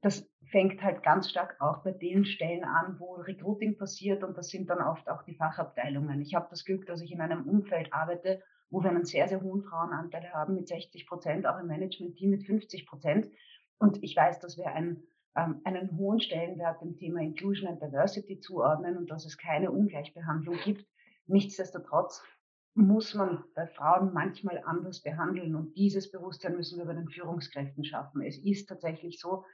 das 0.00 0.28
fängt 0.50 0.82
halt 0.82 1.02
ganz 1.02 1.30
stark 1.30 1.56
auch 1.60 1.82
bei 1.82 1.90
den 1.90 2.24
Stellen 2.24 2.64
an, 2.64 2.96
wo 2.98 3.14
Recruiting 3.14 3.76
passiert 3.76 4.22
und 4.22 4.36
das 4.36 4.48
sind 4.48 4.70
dann 4.70 4.80
oft 4.80 5.08
auch 5.08 5.22
die 5.24 5.34
Fachabteilungen. 5.34 6.20
Ich 6.20 6.34
habe 6.34 6.46
das 6.50 6.64
Glück, 6.64 6.86
dass 6.86 7.00
ich 7.00 7.10
in 7.10 7.20
einem 7.20 7.48
Umfeld 7.48 7.92
arbeite, 7.92 8.42
wo 8.70 8.82
wir 8.82 8.90
einen 8.90 9.04
sehr, 9.04 9.28
sehr 9.28 9.42
hohen 9.42 9.62
Frauenanteil 9.62 10.32
haben 10.32 10.54
mit 10.54 10.68
60 10.68 11.06
Prozent, 11.06 11.46
auch 11.46 11.58
im 11.58 11.66
Management-Team 11.66 12.30
mit 12.30 12.44
50 12.46 12.86
Prozent. 12.86 13.28
Und 13.78 14.02
ich 14.02 14.14
weiß, 14.16 14.40
dass 14.40 14.56
wir 14.56 14.68
einen, 14.68 15.02
ähm, 15.36 15.60
einen 15.64 15.96
hohen 15.96 16.20
Stellenwert 16.20 16.80
dem 16.80 16.96
Thema 16.96 17.20
Inclusion 17.20 17.68
and 17.68 17.82
Diversity 17.82 18.38
zuordnen 18.40 18.96
und 18.96 19.10
dass 19.10 19.24
es 19.24 19.36
keine 19.36 19.70
Ungleichbehandlung 19.70 20.56
gibt. 20.64 20.86
Nichtsdestotrotz 21.26 22.22
muss 22.78 23.14
man 23.14 23.44
bei 23.54 23.66
Frauen 23.66 24.12
manchmal 24.12 24.62
anders 24.64 25.02
behandeln 25.02 25.54
und 25.56 25.76
dieses 25.76 26.10
Bewusstsein 26.10 26.56
müssen 26.56 26.78
wir 26.78 26.86
bei 26.86 26.94
den 26.94 27.08
Führungskräften 27.08 27.84
schaffen. 27.84 28.22
Es 28.22 28.38
ist 28.38 28.68
tatsächlich 28.68 29.20
so, 29.20 29.44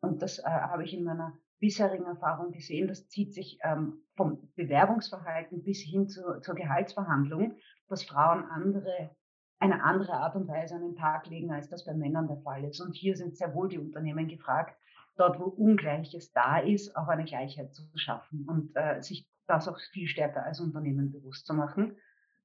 und 0.00 0.20
das 0.20 0.40
äh, 0.40 0.42
habe 0.44 0.84
ich 0.84 0.92
in 0.92 1.04
meiner 1.04 1.32
bisherigen 1.60 2.06
Erfahrung 2.06 2.50
gesehen, 2.50 2.88
das 2.88 3.08
zieht 3.08 3.32
sich 3.32 3.58
ähm, 3.62 4.02
vom 4.16 4.52
Bewerbungsverhalten 4.56 5.62
bis 5.62 5.80
hin 5.80 6.08
zu, 6.08 6.40
zur 6.40 6.56
Gehaltsverhandlung, 6.56 7.56
dass 7.88 8.02
Frauen 8.02 8.44
andere, 8.46 9.10
eine 9.60 9.84
andere 9.84 10.14
Art 10.14 10.34
und 10.34 10.48
Weise 10.48 10.74
an 10.74 10.82
den 10.82 10.96
Tag 10.96 11.28
legen, 11.28 11.52
als 11.52 11.68
das 11.68 11.84
bei 11.84 11.94
Männern 11.94 12.26
der 12.26 12.38
Fall 12.38 12.64
ist. 12.64 12.80
Und 12.80 12.96
hier 12.96 13.16
sind 13.16 13.36
sehr 13.36 13.54
wohl 13.54 13.68
die 13.68 13.78
Unternehmen 13.78 14.26
gefragt, 14.26 14.76
dort 15.16 15.38
wo 15.38 15.44
Ungleiches 15.44 16.32
da 16.32 16.58
ist, 16.58 16.96
auch 16.96 17.06
eine 17.06 17.24
Gleichheit 17.24 17.72
zu 17.72 17.84
schaffen 17.94 18.44
und 18.48 18.74
äh, 18.74 19.00
sich 19.00 19.28
das 19.46 19.68
auch 19.68 19.78
viel 19.92 20.08
stärker 20.08 20.44
als 20.44 20.58
Unternehmen 20.58 21.12
bewusst 21.12 21.46
zu 21.46 21.54
machen. 21.54 21.96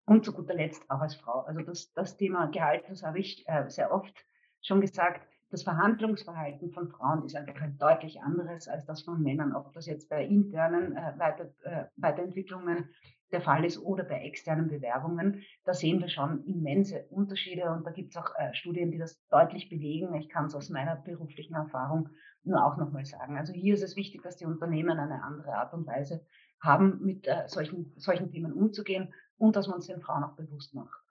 Und 0.08 0.24
zu 0.24 0.32
guter 0.32 0.54
Letzt 0.54 0.90
auch 0.90 1.02
als 1.02 1.16
Frau. 1.16 1.42
Also 1.42 1.62
das, 1.62 1.92
das 1.92 2.16
Thema 2.16 2.48
Gehalt, 2.48 2.86
das 2.88 3.04
habe 3.04 3.20
ich 3.20 3.44
äh, 3.48 3.70
sehr 3.70 3.92
oft 3.92 4.26
schon 4.62 4.80
gesagt, 4.80 5.28
das 5.50 5.64
Verhandlungsverhalten 5.64 6.72
von 6.72 6.90
Frauen 6.90 7.26
ist 7.26 7.36
einfach 7.36 7.62
ein 7.62 7.78
deutlich 7.78 8.22
anderes 8.22 8.70
als 8.70 8.86
das 8.86 9.02
von 9.02 9.22
Männern, 9.22 9.54
ob 9.54 9.74
das 9.74 9.86
jetzt 9.86 10.10
bei 10.10 10.26
internen 10.26 10.96
äh, 10.96 11.14
Weiter, 11.18 11.52
äh, 11.64 11.86
Weiterentwicklungen 11.98 12.90
der 13.34 13.42
Fall 13.42 13.66
ist 13.66 13.80
oder 13.80 14.06
bei 14.06 14.22
externen 14.22 14.70
Bewerbungen. 14.70 15.44
Da 15.66 15.74
sehen 15.74 16.00
wir 16.00 16.08
schon 16.08 16.42
immense 16.46 17.04
Unterschiede 17.10 17.70
und 17.72 17.86
da 17.86 17.92
gibt 17.92 18.12
es 18.12 18.18
auch 18.18 18.32
äh, 18.38 18.54
Studien, 18.54 18.92
die 18.92 18.98
das 18.98 19.22
deutlich 19.28 19.70
belegen. 19.70 20.16
Ich 20.16 20.30
kann 20.30 20.46
es 20.46 20.56
aus 20.56 20.70
meiner 20.70 20.96
beruflichen 20.96 21.56
Erfahrung 21.56 22.10
nur 22.44 22.66
auch 22.66 22.78
nochmal 22.78 23.06
sagen. 23.06 23.38
Also 23.38 23.52
hier 23.52 23.74
ist 23.74 23.84
es 23.84 23.98
wichtig, 23.98 24.22
dass 24.24 24.38
die 24.38 24.46
Unternehmen 24.46 24.98
eine 24.98 25.22
andere 25.24 25.54
Art 25.54 25.74
und 25.74 25.86
Weise 25.86 26.26
haben, 26.62 27.00
mit 27.04 27.28
äh, 27.28 27.44
solchen, 27.48 27.94
solchen 27.98 28.32
Themen 28.32 28.54
umzugehen 28.54 29.14
und 29.38 29.56
dass 29.56 29.68
man 29.68 29.80
es 29.80 29.88
den 29.88 30.02
Frauen 30.02 30.24
auch 30.24 30.34
bewusst 30.34 30.74
macht. 30.74 31.02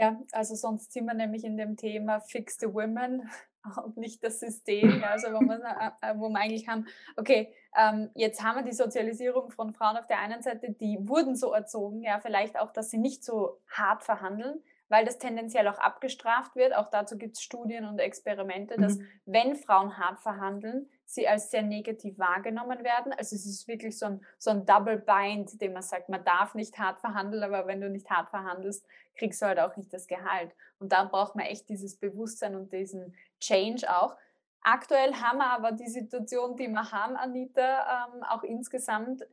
Ja, 0.00 0.18
also 0.32 0.54
sonst 0.54 0.92
sind 0.92 1.04
wir 1.04 1.12
nämlich 1.12 1.44
in 1.44 1.58
dem 1.58 1.76
Thema 1.76 2.20
Fix 2.20 2.56
the 2.58 2.72
Women 2.72 3.28
und 3.84 3.98
nicht 3.98 4.24
das 4.24 4.40
System. 4.40 5.04
Also 5.04 5.28
wo, 5.34 5.40
man, 5.42 5.60
äh, 5.60 5.90
äh, 6.00 6.18
wo 6.18 6.30
wir 6.30 6.40
eigentlich 6.40 6.68
haben, 6.68 6.86
okay, 7.18 7.52
ähm, 7.76 8.08
jetzt 8.14 8.42
haben 8.42 8.56
wir 8.56 8.62
die 8.62 8.74
Sozialisierung 8.74 9.50
von 9.50 9.74
Frauen 9.74 9.98
auf 9.98 10.06
der 10.06 10.18
einen 10.20 10.42
Seite, 10.42 10.72
die 10.72 11.06
wurden 11.06 11.36
so 11.36 11.52
erzogen, 11.52 12.02
ja, 12.02 12.18
vielleicht 12.18 12.58
auch, 12.58 12.72
dass 12.72 12.90
sie 12.90 12.96
nicht 12.96 13.22
so 13.22 13.60
hart 13.68 14.02
verhandeln, 14.02 14.62
weil 14.88 15.04
das 15.04 15.18
tendenziell 15.18 15.68
auch 15.68 15.78
abgestraft 15.78 16.56
wird. 16.56 16.74
Auch 16.74 16.88
dazu 16.88 17.18
gibt 17.18 17.36
es 17.36 17.42
Studien 17.42 17.84
und 17.84 17.98
Experimente, 17.98 18.76
dass 18.78 18.96
mhm. 18.96 19.06
wenn 19.26 19.54
Frauen 19.54 19.98
hart 19.98 20.18
verhandeln, 20.20 20.88
sie 21.10 21.26
als 21.26 21.50
sehr 21.50 21.62
negativ 21.62 22.18
wahrgenommen 22.18 22.84
werden. 22.84 23.12
Also 23.12 23.34
es 23.34 23.44
ist 23.44 23.66
wirklich 23.66 23.98
so 23.98 24.06
ein, 24.06 24.20
so 24.38 24.50
ein 24.50 24.64
Double 24.64 24.96
Bind, 24.96 25.60
dem 25.60 25.72
man 25.72 25.82
sagt, 25.82 26.08
man 26.08 26.24
darf 26.24 26.54
nicht 26.54 26.78
hart 26.78 27.00
verhandeln, 27.00 27.42
aber 27.42 27.66
wenn 27.66 27.80
du 27.80 27.90
nicht 27.90 28.08
hart 28.08 28.30
verhandelst, 28.30 28.86
kriegst 29.16 29.42
du 29.42 29.46
halt 29.46 29.58
auch 29.58 29.76
nicht 29.76 29.92
das 29.92 30.06
Gehalt. 30.06 30.54
Und 30.78 30.92
da 30.92 31.04
braucht 31.04 31.34
man 31.34 31.46
echt 31.46 31.68
dieses 31.68 31.96
Bewusstsein 31.96 32.54
und 32.54 32.72
diesen 32.72 33.16
Change 33.40 33.90
auch. 33.90 34.16
Aktuell 34.62 35.14
haben 35.14 35.38
wir 35.38 35.50
aber 35.50 35.72
die 35.72 35.88
Situation, 35.88 36.56
die 36.56 36.68
wir 36.68 36.92
haben, 36.92 37.16
Anita, 37.16 38.06
ähm, 38.14 38.22
auch 38.22 38.44
insgesamt 38.44 39.26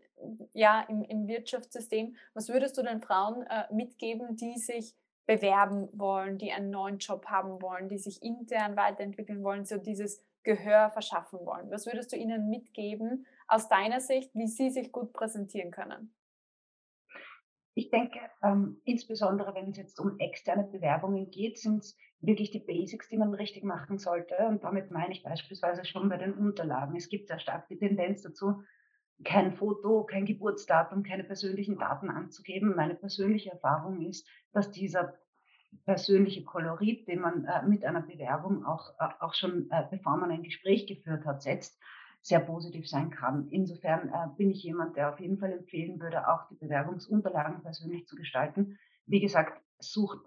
ja, 0.53 0.81
im, 0.87 1.03
im 1.03 1.27
Wirtschaftssystem. 1.27 2.15
Was 2.33 2.49
würdest 2.49 2.75
du 2.77 2.81
den 2.81 3.01
Frauen 3.01 3.43
äh, 3.43 3.71
mitgeben, 3.71 4.35
die 4.35 4.57
sich 4.57 4.95
bewerben 5.27 5.89
wollen, 5.91 6.39
die 6.39 6.51
einen 6.51 6.71
neuen 6.71 6.97
Job 6.97 7.27
haben 7.27 7.61
wollen, 7.61 7.87
die 7.87 7.99
sich 7.99 8.23
intern 8.23 8.75
weiterentwickeln 8.77 9.43
wollen, 9.43 9.65
so 9.65 9.77
dieses 9.77 10.23
Gehör 10.47 10.91
verschaffen 10.91 11.39
wollen? 11.39 11.69
Was 11.71 11.87
würdest 11.87 12.13
du 12.13 12.15
ihnen 12.15 12.49
mitgeben 12.49 13.27
aus 13.49 13.67
deiner 13.67 13.99
Sicht, 13.99 14.33
wie 14.33 14.47
sie 14.47 14.69
sich 14.69 14.93
gut 14.93 15.11
präsentieren 15.11 15.71
können? 15.71 16.15
Ich 17.73 17.89
denke, 17.89 18.19
ähm, 18.41 18.81
insbesondere 18.85 19.53
wenn 19.55 19.71
es 19.71 19.77
jetzt 19.77 19.99
um 19.99 20.17
externe 20.19 20.63
Bewerbungen 20.63 21.31
geht, 21.31 21.59
sind 21.59 21.83
es 21.83 21.97
wirklich 22.21 22.49
die 22.49 22.61
Basics, 22.61 23.09
die 23.09 23.17
man 23.17 23.33
richtig 23.33 23.65
machen 23.65 23.97
sollte. 23.97 24.37
Und 24.47 24.63
damit 24.63 24.89
meine 24.89 25.11
ich 25.11 25.21
beispielsweise 25.21 25.83
schon 25.83 26.07
bei 26.07 26.15
den 26.15 26.33
Unterlagen. 26.33 26.95
Es 26.95 27.09
gibt 27.09 27.27
sehr 27.27 27.39
stark 27.39 27.67
die 27.67 27.77
Tendenz 27.77 28.21
dazu, 28.21 28.63
kein 29.25 29.51
Foto, 29.51 30.05
kein 30.05 30.25
Geburtsdatum, 30.25 31.03
keine 31.03 31.25
persönlichen 31.25 31.77
Daten 31.77 32.09
anzugeben. 32.09 32.73
Meine 32.73 32.95
persönliche 32.95 33.51
Erfahrung 33.51 34.01
ist, 34.01 34.25
dass 34.53 34.71
dieser 34.71 35.19
persönliche 35.85 36.43
Kolorit, 36.43 37.07
den 37.07 37.21
man 37.21 37.45
äh, 37.45 37.65
mit 37.65 37.85
einer 37.85 38.01
Bewerbung 38.01 38.65
auch, 38.65 38.91
äh, 38.99 39.07
auch 39.19 39.33
schon, 39.33 39.69
äh, 39.71 39.83
bevor 39.89 40.17
man 40.17 40.31
ein 40.31 40.43
Gespräch 40.43 40.87
geführt 40.87 41.25
hat, 41.25 41.41
setzt, 41.41 41.79
sehr 42.21 42.39
positiv 42.39 42.89
sein 42.89 43.09
kann. 43.09 43.47
Insofern 43.49 44.09
äh, 44.09 44.27
bin 44.37 44.51
ich 44.51 44.63
jemand, 44.63 44.97
der 44.97 45.13
auf 45.13 45.19
jeden 45.19 45.37
Fall 45.37 45.51
empfehlen 45.51 45.99
würde, 45.99 46.27
auch 46.27 46.47
die 46.49 46.55
Bewerbungsunterlagen 46.55 47.61
persönlich 47.61 48.05
zu 48.07 48.15
gestalten. 48.15 48.77
Wie 49.05 49.21
gesagt, 49.21 49.61
sucht 49.79 50.19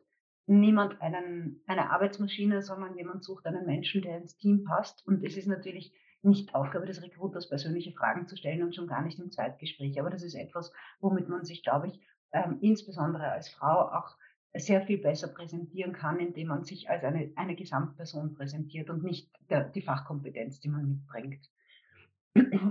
niemand 0.47 1.01
einen, 1.01 1.63
eine 1.67 1.91
Arbeitsmaschine, 1.91 2.63
sondern 2.63 2.97
jemand 2.97 3.23
sucht 3.23 3.47
einen 3.47 3.67
Menschen, 3.67 4.03
der 4.03 4.17
ins 4.17 4.37
Team 4.37 4.65
passt. 4.65 5.07
Und 5.07 5.23
es 5.25 5.37
ist 5.37 5.47
natürlich 5.47 5.95
nicht 6.23 6.55
Aufgabe 6.55 6.87
des 6.87 7.03
Recruiters, 7.03 7.49
persönliche 7.49 7.93
Fragen 7.93 8.27
zu 8.27 8.37
stellen 8.37 8.63
und 8.63 8.75
schon 8.75 8.87
gar 8.87 9.03
nicht 9.03 9.19
im 9.19 9.31
Zweitgespräch. 9.31 10.01
Aber 10.01 10.11
das 10.11 10.23
ist 10.23 10.35
etwas, 10.35 10.73
womit 11.01 11.29
man 11.29 11.45
sich, 11.45 11.63
glaube 11.63 11.89
ich, 11.89 12.01
ähm, 12.33 12.59
insbesondere 12.61 13.31
als 13.31 13.49
Frau 13.49 13.91
auch 13.91 14.17
sehr 14.55 14.83
viel 14.83 14.99
besser 14.99 15.29
präsentieren 15.29 15.93
kann, 15.93 16.19
indem 16.19 16.49
man 16.49 16.65
sich 16.65 16.91
als 16.91 17.05
eine, 17.05 17.33
eine 17.37 17.55
Gesamtperson 17.55 18.35
präsentiert 18.35 18.91
und 18.91 19.05
nicht 19.05 19.31
der, 19.49 19.65
die 19.65 19.83
Fachkompetenz, 19.83 20.61
die 20.61 20.69
man 20.69 20.89
mitbringt. 20.89 21.51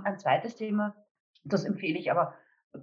Ein 0.04 0.20
zweites 0.20 0.56
Thema, 0.56 0.96
das 1.44 1.64
empfehle 1.64 1.98
ich 1.98 2.12
aber 2.12 2.34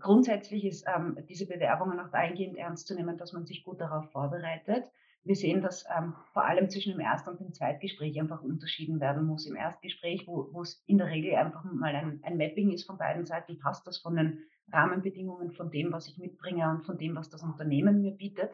grundsätzlich 0.01 0.65
ist, 0.65 0.87
ähm, 0.95 1.17
diese 1.29 1.47
Bewerbungen 1.47 2.01
auch 2.01 2.11
dahingehend 2.11 2.57
ernst 2.57 2.87
zu 2.87 2.95
nehmen, 2.95 3.19
dass 3.19 3.33
man 3.33 3.47
sich 3.47 3.65
gut 3.65 3.81
darauf 3.81 4.11
vorbereitet. 4.11 4.85
Wir 5.25 5.35
sehen, 5.35 5.61
dass 5.61 5.85
ähm, 5.97 6.15
vor 6.33 6.45
allem 6.45 6.71
zwischen 6.71 6.93
dem 6.93 7.01
Erst- 7.01 7.27
und 7.27 7.41
dem 7.41 7.53
Zweitgespräch 7.53 8.19
einfach 8.21 8.43
unterschieden 8.43 9.01
werden 9.01 9.27
muss. 9.27 9.47
Im 9.47 9.57
Erstgespräch, 9.57 10.27
wo, 10.27 10.49
wo 10.53 10.63
es 10.63 10.83
in 10.87 10.99
der 10.99 11.09
Regel 11.09 11.35
einfach 11.35 11.65
mal 11.65 11.95
ein, 11.95 12.21
ein 12.23 12.37
Mapping 12.37 12.71
ist 12.71 12.85
von 12.85 12.97
beiden 12.97 13.27
Seiten, 13.27 13.59
passt 13.59 13.87
das 13.87 13.99
von 13.99 14.15
den 14.17 14.45
Rahmenbedingungen, 14.73 15.53
von 15.53 15.71
dem, 15.71 15.93
was 15.93 16.09
ich 16.09 16.19
mitbringe 16.19 16.69
und 16.71 16.85
von 16.85 16.99
dem, 16.99 17.15
was 17.17 17.29
das 17.29 17.43
Unternehmen 17.43 18.03
mir 18.03 18.13
bietet. 18.13 18.51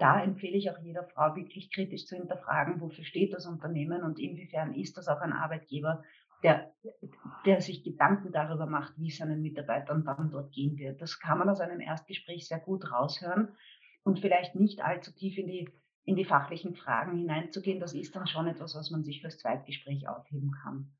Da 0.00 0.22
empfehle 0.22 0.56
ich 0.56 0.70
auch 0.70 0.78
jeder 0.78 1.04
Frau 1.04 1.36
wirklich 1.36 1.70
kritisch 1.70 2.06
zu 2.06 2.16
hinterfragen, 2.16 2.80
wofür 2.80 3.04
steht 3.04 3.34
das 3.34 3.44
Unternehmen 3.44 4.02
und 4.02 4.18
inwiefern 4.18 4.72
ist 4.74 4.96
das 4.96 5.08
auch 5.08 5.20
ein 5.20 5.34
Arbeitgeber, 5.34 6.02
der, 6.42 6.72
der 7.44 7.60
sich 7.60 7.84
Gedanken 7.84 8.32
darüber 8.32 8.64
macht, 8.64 8.94
wie 8.96 9.08
es 9.08 9.18
seinen 9.18 9.42
Mitarbeitern 9.42 10.02
dann 10.04 10.30
dort 10.30 10.52
gehen 10.52 10.78
wird. 10.78 11.02
Das 11.02 11.20
kann 11.20 11.38
man 11.38 11.50
aus 11.50 11.60
einem 11.60 11.80
Erstgespräch 11.80 12.48
sehr 12.48 12.60
gut 12.60 12.90
raushören 12.90 13.48
und 14.02 14.20
vielleicht 14.20 14.54
nicht 14.54 14.82
allzu 14.82 15.12
tief 15.12 15.36
in 15.36 15.46
die 15.46 15.68
in 16.04 16.16
die 16.16 16.24
fachlichen 16.24 16.74
Fragen 16.74 17.18
hineinzugehen, 17.18 17.78
das 17.78 17.92
ist 17.92 18.16
dann 18.16 18.26
schon 18.26 18.46
etwas, 18.46 18.74
was 18.74 18.90
man 18.90 19.04
sich 19.04 19.20
fürs 19.20 19.38
Zweitgespräch 19.38 20.08
aufheben 20.08 20.50
kann. 20.62 20.90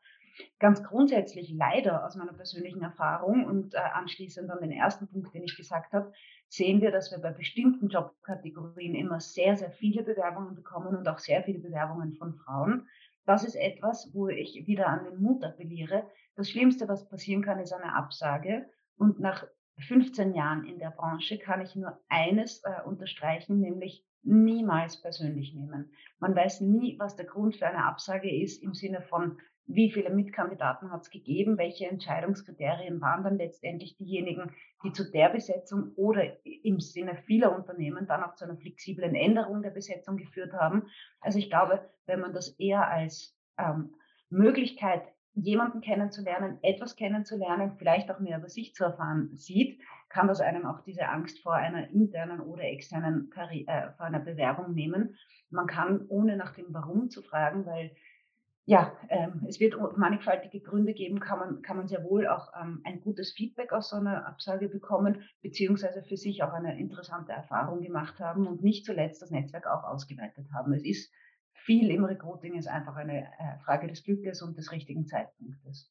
Ganz 0.58 0.82
grundsätzlich 0.82 1.50
leider 1.50 2.04
aus 2.04 2.16
meiner 2.16 2.32
persönlichen 2.32 2.82
Erfahrung 2.82 3.44
und 3.44 3.74
äh, 3.74 3.78
anschließend 3.78 4.50
an 4.50 4.60
den 4.60 4.72
ersten 4.72 5.08
Punkt, 5.08 5.34
den 5.34 5.44
ich 5.44 5.56
gesagt 5.56 5.92
habe, 5.92 6.12
sehen 6.48 6.80
wir, 6.80 6.90
dass 6.90 7.10
wir 7.10 7.18
bei 7.18 7.30
bestimmten 7.30 7.88
Jobkategorien 7.88 8.94
immer 8.94 9.20
sehr, 9.20 9.56
sehr 9.56 9.70
viele 9.70 10.02
Bewerbungen 10.02 10.54
bekommen 10.54 10.96
und 10.96 11.08
auch 11.08 11.18
sehr 11.18 11.42
viele 11.42 11.60
Bewerbungen 11.60 12.14
von 12.14 12.34
Frauen. 12.34 12.88
Das 13.24 13.44
ist 13.44 13.54
etwas, 13.54 14.10
wo 14.12 14.28
ich 14.28 14.66
wieder 14.66 14.88
an 14.88 15.04
den 15.04 15.20
Mut 15.20 15.44
appelliere. 15.44 16.04
Das 16.36 16.50
Schlimmste, 16.50 16.88
was 16.88 17.08
passieren 17.08 17.42
kann, 17.42 17.60
ist 17.60 17.72
eine 17.72 17.94
Absage. 17.94 18.68
Und 18.96 19.20
nach 19.20 19.46
15 19.78 20.34
Jahren 20.34 20.64
in 20.64 20.78
der 20.78 20.90
Branche 20.90 21.38
kann 21.38 21.60
ich 21.60 21.76
nur 21.76 21.98
eines 22.08 22.62
äh, 22.64 22.82
unterstreichen, 22.84 23.60
nämlich 23.60 24.04
niemals 24.22 25.00
persönlich 25.00 25.54
nehmen. 25.54 25.92
Man 26.18 26.34
weiß 26.34 26.60
nie, 26.60 26.98
was 26.98 27.16
der 27.16 27.26
Grund 27.26 27.56
für 27.56 27.66
eine 27.66 27.84
Absage 27.84 28.30
ist 28.30 28.62
im 28.62 28.74
Sinne 28.74 29.00
von, 29.02 29.38
wie 29.74 29.90
viele 29.90 30.10
Mitkandidaten 30.10 30.90
hat 30.90 31.02
es 31.02 31.10
gegeben, 31.10 31.58
welche 31.58 31.86
Entscheidungskriterien 31.86 33.00
waren 33.00 33.24
dann 33.24 33.36
letztendlich 33.36 33.96
diejenigen, 33.96 34.52
die 34.84 34.92
zu 34.92 35.10
der 35.10 35.28
Besetzung 35.28 35.92
oder 35.96 36.24
im 36.44 36.80
Sinne 36.80 37.16
vieler 37.26 37.54
Unternehmen 37.54 38.06
dann 38.06 38.22
auch 38.22 38.34
zu 38.34 38.44
einer 38.44 38.56
flexiblen 38.56 39.14
Änderung 39.14 39.62
der 39.62 39.70
Besetzung 39.70 40.16
geführt 40.16 40.52
haben. 40.52 40.86
Also 41.20 41.38
ich 41.38 41.48
glaube, 41.48 41.80
wenn 42.06 42.20
man 42.20 42.32
das 42.32 42.58
eher 42.58 42.88
als 42.88 43.36
ähm, 43.58 43.94
Möglichkeit 44.28 45.02
jemanden 45.34 45.80
kennenzulernen, 45.80 46.58
etwas 46.62 46.96
kennenzulernen, 46.96 47.76
vielleicht 47.78 48.10
auch 48.10 48.18
mehr 48.18 48.38
über 48.38 48.48
sich 48.48 48.74
zu 48.74 48.84
erfahren 48.84 49.30
sieht, 49.34 49.80
kann 50.08 50.26
das 50.26 50.40
einem 50.40 50.66
auch 50.66 50.80
diese 50.80 51.08
Angst 51.08 51.40
vor 51.40 51.54
einer 51.54 51.88
internen 51.90 52.40
oder 52.40 52.64
externen 52.64 53.30
Karri 53.30 53.64
äh, 53.68 53.92
vor 53.92 54.06
einer 54.06 54.18
Bewerbung 54.18 54.74
nehmen. 54.74 55.16
Man 55.50 55.66
kann, 55.66 56.06
ohne 56.08 56.36
nach 56.36 56.54
dem 56.54 56.66
Warum 56.70 57.10
zu 57.10 57.22
fragen, 57.22 57.64
weil 57.64 57.92
ja, 58.66 58.96
ähm, 59.08 59.44
es 59.48 59.58
wird 59.58 59.74
mannigfaltige 59.96 60.60
Gründe 60.60 60.94
geben, 60.94 61.18
kann 61.18 61.38
man, 61.38 61.62
kann 61.62 61.76
man 61.76 61.88
sehr 61.88 62.04
wohl 62.04 62.28
auch 62.28 62.52
ähm, 62.60 62.80
ein 62.84 63.00
gutes 63.00 63.32
Feedback 63.32 63.72
aus 63.72 63.90
so 63.90 63.96
einer 63.96 64.26
Absage 64.26 64.68
bekommen, 64.68 65.24
beziehungsweise 65.42 66.02
für 66.02 66.16
sich 66.16 66.42
auch 66.42 66.52
eine 66.52 66.78
interessante 66.78 67.32
Erfahrung 67.32 67.80
gemacht 67.80 68.20
haben 68.20 68.46
und 68.46 68.62
nicht 68.62 68.84
zuletzt 68.84 69.22
das 69.22 69.30
Netzwerk 69.30 69.66
auch 69.66 69.84
ausgeweitet 69.84 70.46
haben. 70.54 70.72
Es 70.72 70.84
ist 70.84 71.12
viel 71.52 71.90
im 71.90 72.04
Recruiting, 72.04 72.54
ist 72.54 72.68
einfach 72.68 72.96
eine 72.96 73.24
äh, 73.24 73.58
Frage 73.64 73.88
des 73.88 74.04
Glückes 74.04 74.42
und 74.42 74.56
des 74.56 74.72
richtigen 74.72 75.06
Zeitpunktes. 75.06 75.90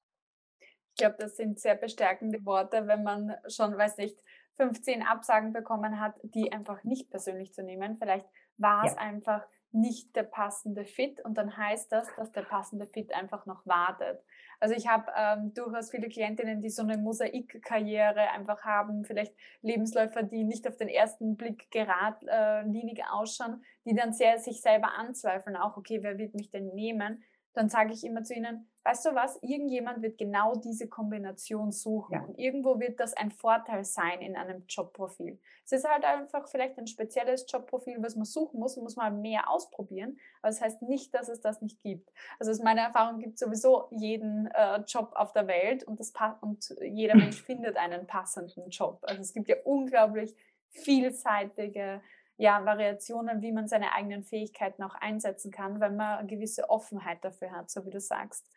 Ich 0.62 0.96
glaube, 0.96 1.16
das 1.20 1.38
sind 1.38 1.60
sehr 1.60 1.76
bestärkende 1.76 2.44
Worte, 2.46 2.88
wenn 2.88 3.04
man 3.04 3.34
schon, 3.48 3.78
weiß 3.78 3.98
nicht, 3.98 4.18
15 4.58 5.04
Absagen 5.04 5.54
bekommen 5.54 6.00
hat, 6.00 6.16
die 6.24 6.52
einfach 6.52 6.84
nicht 6.84 7.10
persönlich 7.10 7.54
zu 7.54 7.64
nehmen. 7.64 7.98
Vielleicht 7.98 8.28
war 8.58 8.84
es 8.84 8.94
ja. 8.94 9.00
einfach 9.00 9.46
nicht 9.72 10.16
der 10.16 10.24
passende 10.24 10.84
Fit 10.84 11.24
und 11.24 11.38
dann 11.38 11.56
heißt 11.56 11.92
das, 11.92 12.08
dass 12.16 12.32
der 12.32 12.42
passende 12.42 12.88
Fit 12.88 13.14
einfach 13.14 13.46
noch 13.46 13.66
wartet. 13.68 14.24
Also 14.60 14.76
ich 14.76 14.88
habe 14.88 15.12
ähm, 15.16 15.54
durchaus 15.54 15.92
viele 15.92 16.10
Klientinnen, 16.10 16.62
die 16.62 16.70
so 16.70 16.82
eine 16.82 16.98
Mosaikkarriere 16.98 18.32
einfach 18.32 18.64
haben, 18.64 19.06
vielleicht 19.06 19.34
Lebensläufer, 19.62 20.24
die 20.24 20.44
nicht 20.44 20.68
auf 20.68 20.76
den 20.76 20.90
ersten 20.90 21.38
Blick 21.38 21.70
geradlinig 21.72 23.00
äh, 23.00 23.04
ausschauen, 23.12 23.64
die 23.86 23.96
dann 23.96 24.14
sehr 24.14 24.40
sich 24.40 24.62
selber 24.62 24.94
anzweifeln, 24.98 25.56
auch 25.56 25.78
okay, 25.78 26.00
wer 26.02 26.18
wird 26.18 26.34
mich 26.34 26.50
denn 26.50 26.68
nehmen? 26.74 27.24
Dann 27.54 27.70
sage 27.70 27.94
ich 27.94 28.04
immer 28.04 28.24
zu 28.24 28.34
ihnen, 28.34 28.70
weißt 28.84 29.06
du 29.06 29.16
was, 29.16 29.38
irgendjemand 29.42 30.02
wird 30.02 30.18
genau 30.18 30.56
diese 30.56 30.88
Kombination 30.88 31.72
suchen. 31.72 32.14
Ja. 32.14 32.24
Und 32.24 32.38
irgendwo 32.38 32.80
wird 32.80 33.00
das 33.00 33.14
ein 33.14 33.32
Vorteil 33.32 33.84
sein 33.84 34.22
in 34.22 34.36
einem 34.36 34.64
Jobprofil. 34.68 35.40
Es 35.66 35.72
ist 35.72 35.88
halt 35.88 36.06
einfach 36.06 36.48
vielleicht 36.48 36.78
ein 36.78 36.88
spezielles 36.88 37.46
Jobprofil, 37.48 38.02
was 38.02 38.16
man 38.16 38.26
suchen 38.26 38.60
muss, 38.60 38.78
muss 38.78 38.96
man 38.96 39.22
mehr 39.22 39.50
ausprobieren. 39.50 40.18
Aber 40.42 40.50
das 40.50 40.62
heißt 40.62 40.82
nicht, 40.84 41.14
dass 41.14 41.30
es 41.30 41.42
das 41.42 41.62
nicht 41.62 41.82
gibt. 41.82 42.12
Also 42.40 42.52
aus 42.52 42.62
meiner 42.62 42.82
Erfahrung 42.82 43.20
gibt 43.20 43.34
es 43.36 43.40
sowieso 43.40 43.88
jeden 43.92 44.48
äh, 44.48 44.82
Job 44.88 45.12
auf 45.16 45.34
der 45.34 45.48
Welt 45.48 45.84
und, 45.84 46.00
das 46.00 46.14
und 46.42 46.74
jeder 46.82 47.16
Mensch 47.18 47.42
findet 47.42 47.78
einen 47.78 48.08
passenden 48.08 48.70
Job. 48.70 49.00
Also 49.04 49.22
es 49.22 49.34
gibt 49.34 49.50
ja 49.50 49.58
unglaublich 49.66 50.36
vielseitige 50.72 52.02
ja, 52.40 52.66
Variationen, 52.66 53.42
wie 53.42 53.52
man 53.52 53.68
seine 53.68 53.94
eigenen 53.94 54.24
Fähigkeiten 54.24 54.82
auch 54.82 54.96
einsetzen 54.96 55.52
kann, 55.52 55.82
wenn 55.82 55.98
man 55.98 56.20
eine 56.20 56.28
gewisse 56.28 56.70
Offenheit 56.70 57.24
dafür 57.26 57.52
hat, 57.52 57.70
so 57.70 57.86
wie 57.86 57.90
du 57.90 58.00
sagst. 58.00 58.48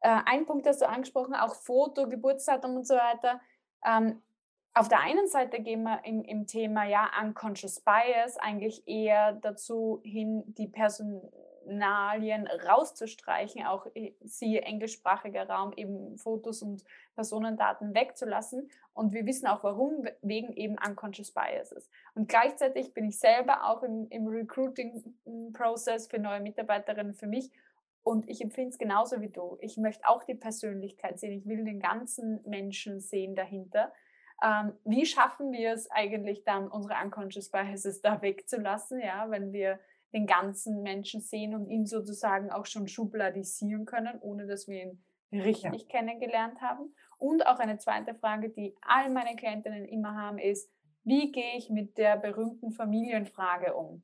Äh, 0.00 0.20
ein 0.24 0.46
Punkt 0.46 0.66
hast 0.66 0.80
du 0.80 0.88
angesprochen, 0.88 1.34
auch 1.34 1.54
Foto, 1.54 2.08
Geburtsdatum 2.08 2.76
und 2.76 2.86
so 2.86 2.94
weiter. 2.94 3.42
Ähm, 3.84 4.22
auf 4.72 4.88
der 4.88 5.00
einen 5.00 5.28
Seite 5.28 5.60
gehen 5.60 5.82
wir 5.82 6.02
im, 6.04 6.22
im 6.22 6.46
Thema 6.46 6.84
ja 6.84 7.10
Unconscious 7.22 7.80
Bias 7.80 8.38
eigentlich 8.38 8.88
eher 8.88 9.34
dazu 9.34 10.00
hin, 10.02 10.42
die 10.46 10.66
Personalien 11.64 12.46
rauszustreichen, 12.46 13.64
auch 13.64 13.86
siehe 14.22 14.62
englischsprachiger 14.62 15.48
Raum, 15.48 15.72
eben 15.76 16.16
Fotos 16.18 16.62
und 16.62 16.84
Personendaten 17.14 17.94
wegzulassen. 17.94 18.70
Und 18.92 19.12
wir 19.12 19.26
wissen 19.26 19.46
auch 19.46 19.64
warum, 19.64 20.06
wegen 20.22 20.52
eben 20.52 20.76
Unconscious 20.86 21.32
Biases. 21.32 21.90
Und 22.14 22.28
gleichzeitig 22.28 22.94
bin 22.94 23.06
ich 23.06 23.18
selber 23.18 23.64
auch 23.68 23.82
im, 23.82 24.06
im 24.10 24.26
Recruiting-Prozess 24.26 26.08
für 26.08 26.18
neue 26.18 26.40
Mitarbeiterinnen 26.40 27.14
für 27.14 27.26
mich 27.26 27.50
und 28.02 28.28
ich 28.28 28.42
empfinde 28.42 28.70
es 28.70 28.78
genauso 28.78 29.20
wie 29.20 29.30
du. 29.30 29.56
Ich 29.60 29.78
möchte 29.78 30.06
auch 30.06 30.24
die 30.24 30.34
Persönlichkeit 30.34 31.18
sehen. 31.18 31.32
Ich 31.32 31.46
will 31.46 31.64
den 31.64 31.80
ganzen 31.80 32.40
Menschen 32.46 33.00
sehen 33.00 33.34
dahinter. 33.34 33.92
Ähm, 34.42 34.74
wie 34.84 35.06
schaffen 35.06 35.52
wir 35.52 35.72
es 35.72 35.90
eigentlich 35.90 36.44
dann, 36.44 36.68
unsere 36.68 37.02
Unconscious 37.02 37.48
Biases 37.48 38.02
da 38.02 38.20
wegzulassen, 38.20 39.00
ja, 39.00 39.30
wenn 39.30 39.52
wir 39.52 39.78
den 40.14 40.26
ganzen 40.26 40.82
Menschen 40.82 41.20
sehen 41.20 41.54
und 41.54 41.68
ihn 41.68 41.86
sozusagen 41.86 42.50
auch 42.50 42.66
schon 42.66 42.88
schubladisieren 42.88 43.84
können, 43.84 44.18
ohne 44.20 44.46
dass 44.46 44.68
wir 44.68 44.82
ihn 44.82 45.04
richtig 45.32 45.82
ja. 45.82 45.88
kennengelernt 45.88 46.60
haben? 46.60 46.94
Und 47.18 47.46
auch 47.46 47.58
eine 47.58 47.78
zweite 47.78 48.14
Frage, 48.14 48.48
die 48.50 48.76
all 48.80 49.10
meine 49.10 49.36
Klientinnen 49.36 49.84
immer 49.84 50.14
haben, 50.14 50.38
ist, 50.38 50.70
wie 51.02 51.32
gehe 51.32 51.56
ich 51.56 51.68
mit 51.68 51.98
der 51.98 52.16
berühmten 52.16 52.72
Familienfrage 52.72 53.74
um? 53.74 54.02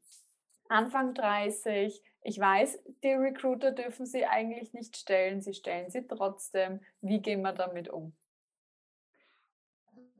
Anfang 0.68 1.14
30, 1.14 2.02
ich 2.22 2.38
weiß, 2.38 2.84
die 3.02 3.12
Recruiter 3.12 3.72
dürfen 3.72 4.06
sie 4.06 4.26
eigentlich 4.26 4.72
nicht 4.72 4.96
stellen, 4.96 5.40
sie 5.40 5.54
stellen 5.54 5.90
sie 5.90 6.06
trotzdem. 6.06 6.80
Wie 7.00 7.20
gehen 7.20 7.42
wir 7.42 7.52
damit 7.52 7.88
um? 7.88 8.12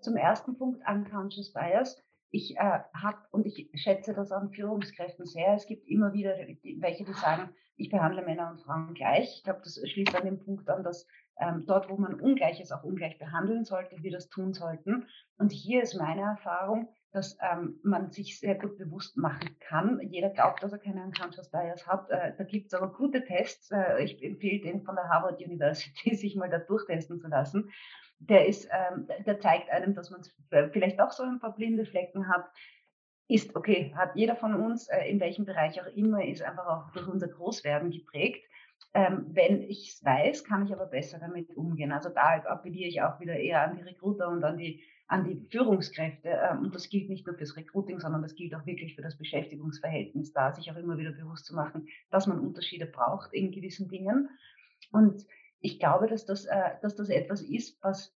Zum 0.01 0.17
ersten 0.17 0.57
Punkt 0.57 0.83
Unconscious 0.89 1.53
Bias. 1.53 2.03
Ich 2.31 2.57
äh, 2.57 2.81
habe 2.95 3.19
und 3.31 3.47
ich 3.47 3.71
schätze 3.75 4.15
das 4.15 4.31
an 4.33 4.51
Führungskräften 4.51 5.27
sehr. 5.27 5.55
Es 5.55 5.67
gibt 5.67 5.89
immer 5.89 6.13
wieder 6.13 6.37
welche, 6.79 7.05
die 7.05 7.13
sagen, 7.13 7.51
ich 7.77 7.91
behandle 7.91 8.23
Männer 8.23 8.51
und 8.51 8.61
Frauen 8.61 8.95
gleich. 8.95 9.37
Ich 9.39 9.45
glaube, 9.45 9.61
das 9.65 9.81
schließt 9.85 10.15
an 10.15 10.27
den 10.27 10.39
Punkt 10.39 10.69
an, 10.69 10.85
dass 10.85 11.07
ähm, 11.41 11.65
dort, 11.67 11.89
wo 11.89 11.97
man 11.97 12.21
Ungleiches 12.21 12.71
auch 12.71 12.85
ungleich 12.85 13.19
behandeln 13.19 13.65
sollte, 13.65 14.03
wir 14.03 14.13
das 14.13 14.29
tun 14.29 14.53
sollten. 14.53 15.07
Und 15.39 15.51
hier 15.53 15.83
ist 15.83 15.95
meine 15.95 16.23
Erfahrung, 16.23 16.89
dass 17.13 17.37
ähm, 17.41 17.81
man 17.83 18.11
sich 18.11 18.39
sehr 18.39 18.55
gut 18.55 18.79
bewusst 18.79 19.17
machen 19.17 19.57
kann. 19.59 20.01
Jeder 20.01 20.31
glaubt, 20.31 20.63
dass 20.63 20.73
er 20.73 20.79
keine 20.79 21.03
Unconscious 21.03 21.51
Bias 21.51 21.87
hat. 21.87 22.09
Äh, 22.11 22.35
da 22.37 22.45
gibt 22.45 22.67
es 22.67 22.75
aber 22.75 22.93
gute 22.93 23.25
Tests. 23.25 23.71
Äh, 23.73 24.05
ich 24.05 24.23
empfehle 24.23 24.61
den 24.61 24.83
von 24.83 24.95
der 24.95 25.09
Harvard 25.09 25.41
University, 25.41 26.15
sich 26.15 26.37
mal 26.37 26.51
da 26.51 26.59
durchtesten 26.59 27.19
zu 27.19 27.29
lassen. 27.29 27.71
Der 28.21 28.47
ist, 28.47 28.69
ähm, 28.71 29.09
der 29.27 29.41
zeigt 29.41 29.71
einem, 29.71 29.95
dass 29.95 30.11
man 30.11 30.23
vielleicht 30.73 31.01
auch 31.01 31.11
so 31.11 31.23
ein 31.23 31.41
paar 31.41 31.55
blinde 31.55 31.87
Flecken 31.87 32.29
hat. 32.29 32.47
Ist 33.29 33.57
okay, 33.57 33.93
hat 33.97 34.17
jeder 34.17 34.37
von 34.37 34.55
uns, 34.55 34.89
äh, 34.89 35.09
in 35.09 35.21
welchem 35.21 35.45
Bereich 35.45 35.81
auch 35.81 35.87
immer, 35.95 36.25
ist 36.25 36.43
einfach 36.43 36.67
auch 36.67 36.91
durch 36.93 37.07
unser 37.07 37.29
Großwerden 37.29 37.91
geprägt. 37.91 38.45
Ähm, 38.93 39.27
wenn 39.31 39.63
ich 39.63 39.95
es 39.95 40.05
weiß, 40.05 40.45
kann 40.45 40.67
ich 40.67 40.73
aber 40.73 40.87
besser 40.87 41.19
damit 41.19 41.57
umgehen. 41.57 41.93
Also 41.93 42.09
da 42.09 42.43
appelliere 42.45 42.89
ich 42.89 43.03
auch 43.03 43.21
wieder 43.21 43.35
eher 43.35 43.63
an 43.63 43.77
die 43.77 43.83
Recruiter 43.83 44.29
und 44.29 44.43
an 44.43 44.59
die 44.59 44.83
an 45.11 45.25
die 45.25 45.45
Führungskräfte. 45.51 46.29
Ähm, 46.29 46.61
und 46.61 46.75
das 46.75 46.89
gilt 46.89 47.09
nicht 47.09 47.27
nur 47.27 47.37
fürs 47.37 47.57
Recruiting, 47.57 47.99
sondern 47.99 48.23
das 48.23 48.35
gilt 48.35 48.55
auch 48.55 48.65
wirklich 48.65 48.95
für 48.95 49.03
das 49.03 49.19
Beschäftigungsverhältnis 49.19 50.33
da, 50.33 50.53
sich 50.53 50.71
auch 50.71 50.77
immer 50.77 50.97
wieder 50.99 51.11
bewusst 51.11 51.47
zu 51.47 51.55
machen, 51.55 51.89
dass 52.11 52.27
man 52.27 52.39
Unterschiede 52.39 52.87
braucht 52.87 53.33
in 53.33 53.51
gewissen 53.51 53.89
Dingen. 53.89 54.29
Und 54.93 55.27
ich 55.61 55.79
glaube, 55.79 56.07
dass 56.07 56.25
das, 56.25 56.47
äh, 56.47 56.73
dass 56.83 56.97
das 56.97 57.09
etwas 57.09 57.43
ist, 57.43 57.83
was 57.83 58.15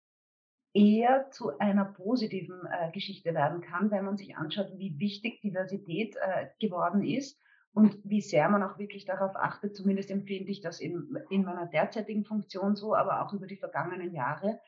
eher 0.75 1.31
zu 1.31 1.59
einer 1.59 1.85
positiven 1.85 2.67
äh, 2.67 2.91
Geschichte 2.93 3.35
werden 3.35 3.61
kann, 3.61 3.91
wenn 3.91 4.05
man 4.05 4.17
sich 4.17 4.37
anschaut, 4.37 4.73
wie 4.79 4.99
wichtig 4.99 5.41
Diversität 5.43 6.17
äh, 6.17 6.47
geworden 6.61 7.05
ist 7.05 7.39
und 7.75 7.99
wie 8.05 8.21
sehr 8.21 8.49
man 8.49 8.63
auch 8.63 8.79
wirklich 8.79 9.05
darauf 9.05 9.37
achtet. 9.37 9.77
Zumindest 9.77 10.11
empfinde 10.11 10.51
ich 10.51 10.61
das 10.61 10.81
in, 10.81 11.19
in 11.31 11.45
meiner 11.45 11.67
derzeitigen 11.67 12.25
Funktion 12.25 12.75
so, 12.75 12.95
aber 12.95 13.23
auch 13.23 13.33
über 13.33 13.47
die 13.47 13.57
vergangenen 13.57 14.15
Jahre, 14.15 14.61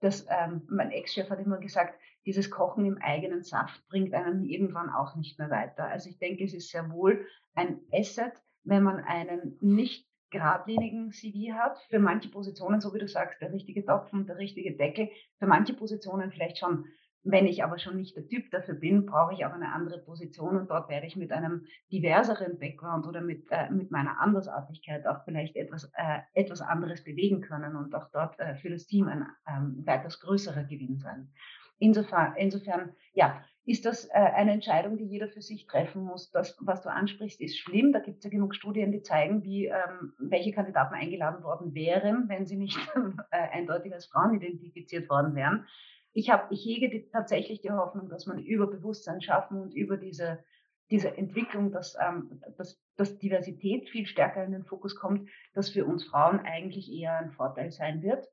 dass 0.00 0.26
ähm, 0.30 0.62
mein 0.68 0.90
Ex-Chef 0.92 1.28
hat 1.28 1.40
immer 1.40 1.58
gesagt, 1.58 1.98
dieses 2.24 2.50
Kochen 2.50 2.86
im 2.86 2.98
eigenen 2.98 3.42
Saft 3.42 3.86
bringt 3.88 4.14
einen 4.14 4.44
irgendwann 4.44 4.88
auch 4.88 5.14
nicht 5.16 5.38
mehr 5.38 5.50
weiter. 5.50 5.84
Also 5.84 6.08
ich 6.08 6.18
denke, 6.18 6.44
es 6.44 6.54
ist 6.54 6.70
sehr 6.70 6.90
wohl 6.90 7.26
ein 7.54 7.80
Asset, 7.92 8.32
wenn 8.64 8.82
man 8.82 9.00
einen 9.00 9.58
nicht 9.60 10.09
geradlinigen 10.30 11.12
CV 11.12 11.54
hat. 11.54 11.78
Für 11.88 11.98
manche 11.98 12.30
Positionen, 12.30 12.80
so 12.80 12.94
wie 12.94 12.98
du 12.98 13.08
sagst, 13.08 13.40
der 13.40 13.52
richtige 13.52 13.84
Topf 13.84 14.12
und 14.12 14.28
der 14.28 14.38
richtige 14.38 14.76
Deckel. 14.76 15.08
Für 15.38 15.46
manche 15.46 15.74
Positionen 15.74 16.30
vielleicht 16.30 16.58
schon 16.58 16.86
wenn 17.22 17.46
ich 17.46 17.62
aber 17.62 17.78
schon 17.78 17.96
nicht 17.96 18.16
der 18.16 18.26
Typ 18.26 18.50
dafür 18.50 18.74
bin, 18.74 19.04
brauche 19.04 19.34
ich 19.34 19.44
auch 19.44 19.52
eine 19.52 19.72
andere 19.72 19.98
Position 19.98 20.56
und 20.56 20.70
dort 20.70 20.88
werde 20.88 21.06
ich 21.06 21.16
mit 21.16 21.32
einem 21.32 21.66
diverseren 21.92 22.58
Background 22.58 23.06
oder 23.06 23.20
mit, 23.20 23.46
äh, 23.50 23.70
mit 23.70 23.90
meiner 23.90 24.20
Andersartigkeit 24.20 25.06
auch 25.06 25.22
vielleicht 25.24 25.54
etwas, 25.56 25.90
äh, 25.96 26.20
etwas 26.32 26.62
anderes 26.62 27.04
bewegen 27.04 27.42
können 27.42 27.76
und 27.76 27.94
auch 27.94 28.10
dort 28.10 28.38
äh, 28.40 28.54
für 28.54 28.70
das 28.70 28.86
Team 28.86 29.08
ein 29.08 29.26
ähm, 29.46 29.82
weitaus 29.84 30.20
größerer 30.20 30.64
Gewinn 30.64 30.98
sein. 30.98 31.30
Insofern, 31.78 32.34
insofern 32.36 32.94
ja, 33.12 33.44
ist 33.70 33.86
das 33.86 34.06
äh, 34.06 34.12
eine 34.12 34.52
Entscheidung, 34.52 34.96
die 34.96 35.04
jeder 35.04 35.28
für 35.28 35.42
sich 35.42 35.66
treffen 35.66 36.02
muss. 36.02 36.30
Das, 36.30 36.56
was 36.60 36.82
du 36.82 36.90
ansprichst, 36.90 37.40
ist 37.40 37.58
schlimm. 37.58 37.92
Da 37.92 38.00
gibt 38.00 38.18
es 38.18 38.24
ja 38.24 38.30
genug 38.30 38.54
Studien, 38.54 38.92
die 38.92 39.02
zeigen, 39.02 39.44
wie, 39.44 39.66
ähm, 39.66 40.12
welche 40.18 40.52
Kandidaten 40.52 40.94
eingeladen 40.94 41.42
worden 41.42 41.74
wären, 41.74 42.28
wenn 42.28 42.46
sie 42.46 42.56
nicht 42.56 42.78
äh, 43.30 43.36
eindeutig 43.52 43.92
als 43.92 44.06
Frauen 44.06 44.34
identifiziert 44.34 45.08
worden 45.08 45.34
wären 45.34 45.66
ich 46.12 46.30
habe, 46.30 46.52
ich 46.52 46.64
hege 46.64 46.88
die, 46.88 47.08
tatsächlich 47.08 47.60
die 47.60 47.70
Hoffnung, 47.70 48.08
dass 48.08 48.26
man 48.26 48.38
über 48.38 48.66
Bewusstsein 48.66 49.20
schaffen 49.20 49.60
und 49.60 49.74
über 49.74 49.96
diese, 49.96 50.42
diese 50.90 51.16
Entwicklung, 51.16 51.70
dass, 51.70 51.96
ähm, 52.00 52.42
dass, 52.56 52.82
dass 52.96 53.18
Diversität 53.18 53.88
viel 53.88 54.06
stärker 54.06 54.44
in 54.44 54.52
den 54.52 54.64
Fokus 54.64 54.96
kommt, 54.96 55.28
dass 55.54 55.70
für 55.70 55.84
uns 55.84 56.04
Frauen 56.04 56.40
eigentlich 56.40 56.90
eher 56.90 57.16
ein 57.18 57.30
Vorteil 57.30 57.70
sein 57.70 58.02
wird. 58.02 58.28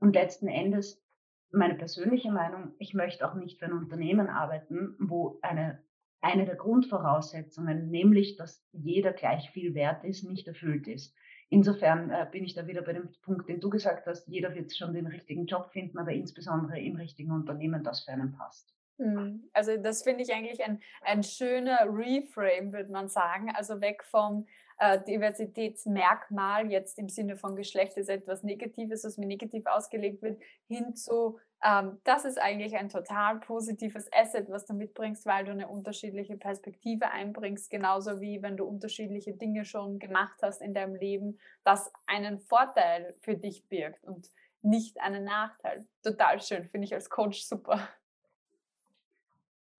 Und 0.00 0.14
letzten 0.14 0.48
Endes, 0.48 1.02
meine 1.52 1.74
persönliche 1.74 2.30
Meinung, 2.30 2.72
ich 2.78 2.94
möchte 2.94 3.28
auch 3.28 3.34
nicht 3.34 3.58
für 3.58 3.66
ein 3.66 3.72
Unternehmen 3.72 4.28
arbeiten, 4.28 4.96
wo 4.98 5.38
eine, 5.42 5.82
eine 6.20 6.44
der 6.44 6.56
Grundvoraussetzungen, 6.56 7.90
nämlich, 7.90 8.36
dass 8.36 8.64
jeder 8.72 9.12
gleich 9.12 9.50
viel 9.50 9.74
wert 9.74 10.04
ist, 10.04 10.24
nicht 10.24 10.46
erfüllt 10.48 10.86
ist. 10.88 11.14
Insofern 11.48 12.10
äh, 12.10 12.26
bin 12.30 12.44
ich 12.44 12.54
da 12.54 12.66
wieder 12.68 12.82
bei 12.82 12.92
dem 12.92 13.08
Punkt, 13.22 13.48
den 13.48 13.60
du 13.60 13.70
gesagt 13.70 14.06
hast, 14.06 14.28
jeder 14.28 14.54
wird 14.54 14.74
schon 14.74 14.94
den 14.94 15.08
richtigen 15.08 15.46
Job 15.46 15.70
finden, 15.72 15.98
aber 15.98 16.12
insbesondere 16.12 16.78
im 16.80 16.94
richtigen 16.94 17.32
Unternehmen, 17.32 17.82
das 17.82 18.04
für 18.04 18.12
einen 18.12 18.32
passt. 18.32 18.72
Hm, 18.98 19.48
also 19.52 19.76
das 19.76 20.02
finde 20.02 20.22
ich 20.22 20.32
eigentlich 20.32 20.62
ein, 20.62 20.80
ein 21.02 21.22
schöner 21.24 21.86
Reframe, 21.86 22.72
würde 22.72 22.92
man 22.92 23.08
sagen. 23.08 23.50
Also 23.54 23.80
weg 23.80 24.04
vom 24.04 24.46
äh, 24.80 24.98
Diversitätsmerkmal, 25.04 26.70
jetzt 26.70 26.98
im 26.98 27.10
Sinne 27.10 27.36
von 27.36 27.54
Geschlecht 27.54 27.98
ist 27.98 28.08
etwas 28.08 28.42
Negatives, 28.42 29.04
was 29.04 29.18
mir 29.18 29.26
negativ 29.26 29.66
ausgelegt 29.66 30.22
wird, 30.22 30.40
hin 30.68 30.96
zu, 30.96 31.38
ähm, 31.62 32.00
das 32.04 32.24
ist 32.24 32.40
eigentlich 32.40 32.74
ein 32.76 32.88
total 32.88 33.40
positives 33.40 34.08
Asset, 34.10 34.48
was 34.48 34.64
du 34.64 34.72
mitbringst, 34.72 35.26
weil 35.26 35.44
du 35.44 35.50
eine 35.50 35.68
unterschiedliche 35.68 36.38
Perspektive 36.38 37.10
einbringst, 37.10 37.70
genauso 37.70 38.22
wie 38.22 38.40
wenn 38.40 38.56
du 38.56 38.64
unterschiedliche 38.64 39.34
Dinge 39.34 39.66
schon 39.66 39.98
gemacht 39.98 40.38
hast 40.40 40.62
in 40.62 40.72
deinem 40.72 40.94
Leben, 40.94 41.38
das 41.62 41.92
einen 42.06 42.40
Vorteil 42.40 43.14
für 43.20 43.36
dich 43.36 43.68
birgt 43.68 44.02
und 44.04 44.28
nicht 44.62 44.98
einen 45.00 45.24
Nachteil. 45.24 45.86
Total 46.02 46.40
schön, 46.40 46.66
finde 46.70 46.86
ich 46.86 46.94
als 46.94 47.10
Coach 47.10 47.42
super. 47.42 47.86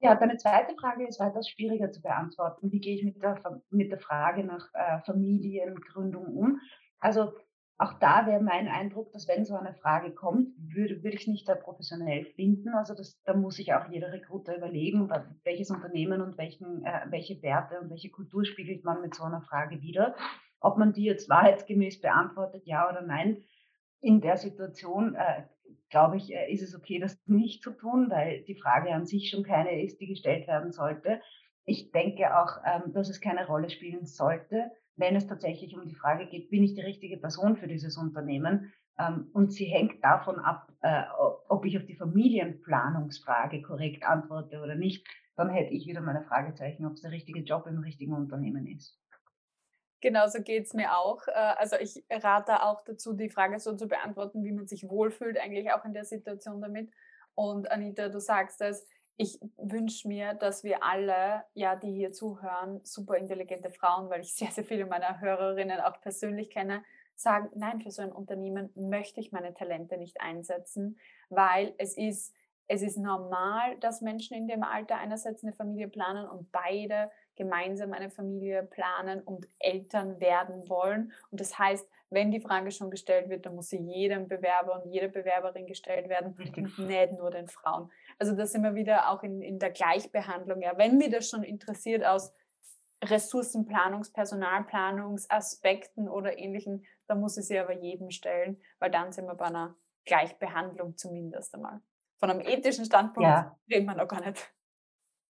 Ja, 0.04 0.16
deine 0.16 0.38
zweite 0.38 0.74
Frage 0.76 1.08
ist 1.08 1.20
weitaus 1.20 1.48
schwieriger 1.48 1.92
zu 1.92 2.02
beantworten. 2.02 2.72
Wie 2.72 2.80
gehe 2.80 2.96
ich 2.96 3.04
mit 3.04 3.22
der, 3.22 3.40
mit 3.70 3.92
der 3.92 4.00
Frage 4.00 4.44
nach 4.44 4.68
äh, 4.74 5.00
Familiengründung 5.06 6.26
um? 6.26 6.60
Also 7.00 7.34
auch 7.78 7.94
da 7.94 8.26
wäre 8.26 8.42
mein 8.42 8.68
Eindruck, 8.68 9.12
dass 9.12 9.28
wenn 9.28 9.46
so 9.46 9.56
eine 9.56 9.76
Frage 9.76 10.12
kommt, 10.12 10.50
würde, 10.58 11.04
würde 11.04 11.16
ich 11.16 11.22
es 11.22 11.28
nicht 11.28 11.46
sehr 11.46 11.56
professionell 11.56 12.26
finden. 12.26 12.70
Also 12.70 12.96
das, 12.96 13.22
da 13.26 13.36
muss 13.36 13.58
sich 13.58 13.74
auch 13.76 13.90
jeder 13.90 14.12
Rekruter 14.12 14.58
überlegen, 14.58 15.08
welches 15.44 15.70
Unternehmen 15.70 16.22
und 16.22 16.36
welchen, 16.38 16.84
äh, 16.84 17.06
welche 17.10 17.40
Werte 17.44 17.80
und 17.80 17.92
welche 17.92 18.10
Kultur 18.10 18.44
spiegelt 18.44 18.84
man 18.84 19.02
mit 19.02 19.14
so 19.14 19.24
einer 19.24 19.42
Frage 19.42 19.82
wieder. 19.82 20.16
Ob 20.60 20.78
man 20.78 20.94
die 20.94 21.04
jetzt 21.04 21.30
wahrheitsgemäß 21.30 22.02
beantwortet, 22.02 22.64
ja 22.66 22.90
oder 22.90 23.02
nein, 23.04 23.44
in 24.00 24.20
der 24.20 24.38
Situation 24.38 25.14
äh, 25.14 25.44
glaube 25.92 26.18
ich, 26.18 26.34
äh, 26.34 26.52
ist 26.52 26.64
es 26.64 26.76
okay, 26.76 27.00
das 27.00 27.18
nicht 27.28 27.62
zu 27.62 27.72
tun, 27.72 28.10
weil 28.10 28.44
die 28.44 28.60
Frage 28.60 28.92
an 28.92 29.06
sich 29.06 29.30
schon 29.30 29.44
keine 29.44 29.84
ist, 29.84 30.02
die 30.02 30.08
gestellt 30.08 30.48
werden 30.48 30.72
sollte. 30.72 31.22
Ich 31.66 31.92
denke 31.92 32.36
auch, 32.36 32.58
ähm, 32.66 32.94
dass 32.94 33.10
es 33.10 33.22
keine 33.22 33.46
Rolle 33.46 33.70
spielen 33.70 34.06
sollte, 34.06 34.72
wenn 34.96 35.16
es 35.16 35.28
tatsächlich 35.28 35.76
um 35.76 35.88
die 35.88 35.96
Frage 35.96 36.28
geht, 36.28 36.50
bin 36.50 36.64
ich 36.64 36.76
die 36.76 36.82
richtige 36.82 37.18
Person 37.18 37.58
für 37.58 37.68
dieses 37.68 37.98
Unternehmen? 37.98 38.74
Ähm, 39.00 39.30
und 39.34 39.52
sie 39.52 39.66
hängt 39.66 40.04
davon 40.04 40.40
ab, 40.40 40.72
äh, 40.82 41.04
ob 41.50 41.66
ich 41.66 41.78
auf 41.78 41.86
die 41.86 41.96
Familienplanungsfrage 41.96 43.62
korrekt 43.62 44.04
antworte 44.04 44.62
oder 44.62 44.76
nicht. 44.76 45.08
Dann 45.36 45.50
hätte 45.50 45.74
ich 45.74 45.88
wieder 45.88 46.02
meine 46.02 46.24
Fragezeichen, 46.24 46.86
ob 46.86 46.94
es 46.94 47.02
der 47.02 47.12
richtige 47.12 47.42
Job 47.42 47.66
im 47.68 47.80
richtigen 47.80 48.14
Unternehmen 48.14 48.68
ist. 48.68 49.00
Genauso 50.02 50.42
geht 50.42 50.66
es 50.66 50.74
mir 50.74 50.98
auch. 50.98 51.28
Äh, 51.28 51.32
also 51.32 51.78
ich 51.78 52.04
rate 52.10 52.64
auch 52.64 52.84
dazu, 52.84 53.14
die 53.14 53.30
Frage 53.30 53.60
so 53.60 53.76
zu 53.76 53.88
beantworten, 53.88 54.44
wie 54.44 54.52
man 54.52 54.68
sich 54.68 54.90
wohlfühlt, 54.90 55.40
eigentlich 55.40 55.72
auch 55.72 55.86
in 55.86 55.94
der 55.94 56.06
Situation 56.06 56.62
damit. 56.62 56.92
Und 57.36 57.72
Anita, 57.72 58.10
du 58.10 58.20
sagst 58.20 58.62
es, 58.62 58.86
ich 59.18 59.40
wünsche 59.58 60.08
mir, 60.08 60.34
dass 60.34 60.64
wir 60.64 60.84
alle, 60.84 61.44
ja, 61.54 61.76
die 61.76 61.94
hier 61.94 62.12
zuhören, 62.12 62.82
super 62.84 63.18
intelligente 63.18 63.70
Frauen, 63.70 64.10
weil 64.10 64.22
ich 64.22 64.34
sehr, 64.36 64.52
sehr 64.52 64.64
viele 64.66 64.86
meiner 64.88 65.22
Hörerinnen 65.22 65.80
auch 65.80 66.02
persönlich 66.02 66.50
kenne, 66.50 66.84
sagen, 67.16 67.50
nein, 67.54 67.82
für 67.82 67.92
so 67.92 68.02
ein 68.02 68.12
Unternehmen 68.12 68.72
möchte 68.76 69.20
ich 69.20 69.32
meine 69.32 69.54
Talente 69.54 69.98
nicht 69.98 70.20
einsetzen, 70.20 70.98
weil 71.30 71.76
es 71.78 71.96
ist, 71.96 72.36
es 72.68 72.82
ist 72.82 72.98
normal, 72.98 73.78
dass 73.80 74.02
Menschen 74.02 74.36
in 74.36 74.48
dem 74.48 74.64
Alter 74.64 74.98
einerseits 74.98 75.44
eine 75.44 75.54
Familie 75.54 75.88
planen 75.88 76.28
und 76.28 76.52
beide 76.52 77.12
gemeinsam 77.36 77.94
eine 77.94 78.10
Familie 78.10 78.64
planen 78.64 79.22
und 79.22 79.48
Eltern 79.60 80.20
werden 80.20 80.70
wollen. 80.70 81.14
Und 81.32 81.40
das 81.40 81.58
heißt, 81.58 81.88
wenn 82.10 82.32
die 82.32 82.42
Frage 82.42 82.72
schon 82.72 82.92
gestellt 82.92 83.30
wird, 83.30 83.46
dann 83.46 83.56
muss 83.56 83.70
sie 83.70 83.78
jedem 83.78 84.28
Bewerber 84.28 84.82
und 84.82 84.92
jeder 84.92 85.08
Bewerberin 85.08 85.66
gestellt 85.66 86.10
werden 86.10 86.36
und 86.38 86.78
nicht 86.78 87.14
nur 87.18 87.32
den 87.32 87.48
Frauen. 87.48 87.90
Also 88.20 88.36
das 88.36 88.52
sind 88.52 88.64
wir 88.64 88.76
wieder 88.76 89.10
auch 89.10 89.24
in, 89.24 89.42
in 89.42 89.60
der 89.60 89.72
Gleichbehandlung. 89.72 90.62
Ja, 90.62 90.78
wenn 90.78 90.98
mir 90.98 91.10
das 91.10 91.30
schon 91.30 91.44
interessiert 91.44 92.06
aus 92.06 92.34
Ressourcenplanungs-, 93.04 94.14
Personalplanungsaspekten 94.14 96.08
oder 96.08 96.38
ähnlichen, 96.38 96.86
dann 97.08 97.20
muss 97.20 97.38
ich 97.38 97.46
sie 97.46 97.58
aber 97.58 97.74
jedem 97.74 98.12
stellen, 98.12 98.62
weil 98.80 98.92
dann 98.92 99.12
sind 99.12 99.26
wir 99.26 99.36
bei 99.36 99.46
einer 99.46 99.76
Gleichbehandlung 100.06 100.98
zumindest 100.98 101.56
einmal. 101.56 101.82
Von 102.18 102.30
einem 102.30 102.42
ethischen 102.42 102.86
Standpunkt 102.86 103.28
ja. 103.28 103.58
reden 103.70 103.86
wir 103.86 103.96
noch 103.96 104.08
gar 104.08 104.22
nicht. 104.22 104.54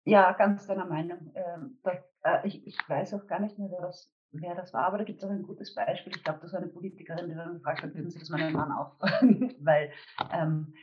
Ja, 0.08 0.32
ganz 0.32 0.66
deiner 0.68 0.86
Meinung. 0.86 1.34
Ähm, 1.36 1.78
äh, 2.24 2.48
ich, 2.48 2.78
weiß 2.88 3.14
auch 3.14 3.28
gar 3.28 3.42
nicht 3.42 3.60
mehr, 3.60 3.70
wer 3.70 3.82
das, 3.82 4.10
wer 4.32 4.56
das 4.56 4.74
war, 4.74 4.86
aber 4.86 5.00
da 5.00 5.04
gibt 5.04 5.22
es 5.22 5.28
auch 5.28 5.34
ein 5.34 5.44
gutes 5.44 5.76
Beispiel. 5.76 6.16
Ich 6.16 6.24
glaube, 6.24 6.40
das 6.42 6.54
war 6.54 6.62
eine 6.62 6.70
Politikerin, 6.70 7.28
die 7.28 7.36
dann 7.36 7.56
gefragt 7.56 7.84
hat, 7.84 7.94
würden 7.94 8.10
Sie 8.10 8.20
das 8.20 8.30
meinem 8.30 8.54
Mann 8.54 8.72
auch 8.72 8.96
fragen? 9.00 9.54
Weil 9.60 9.92
ähm, 10.32 10.74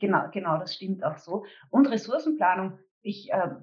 genau, 0.00 0.28
genau, 0.30 0.58
das 0.58 0.74
stimmt 0.74 1.02
auch 1.02 1.16
so. 1.16 1.46
Und 1.70 1.86
Ressourcenplanung, 1.86 2.78
ich 3.00 3.32
äh, 3.32 3.54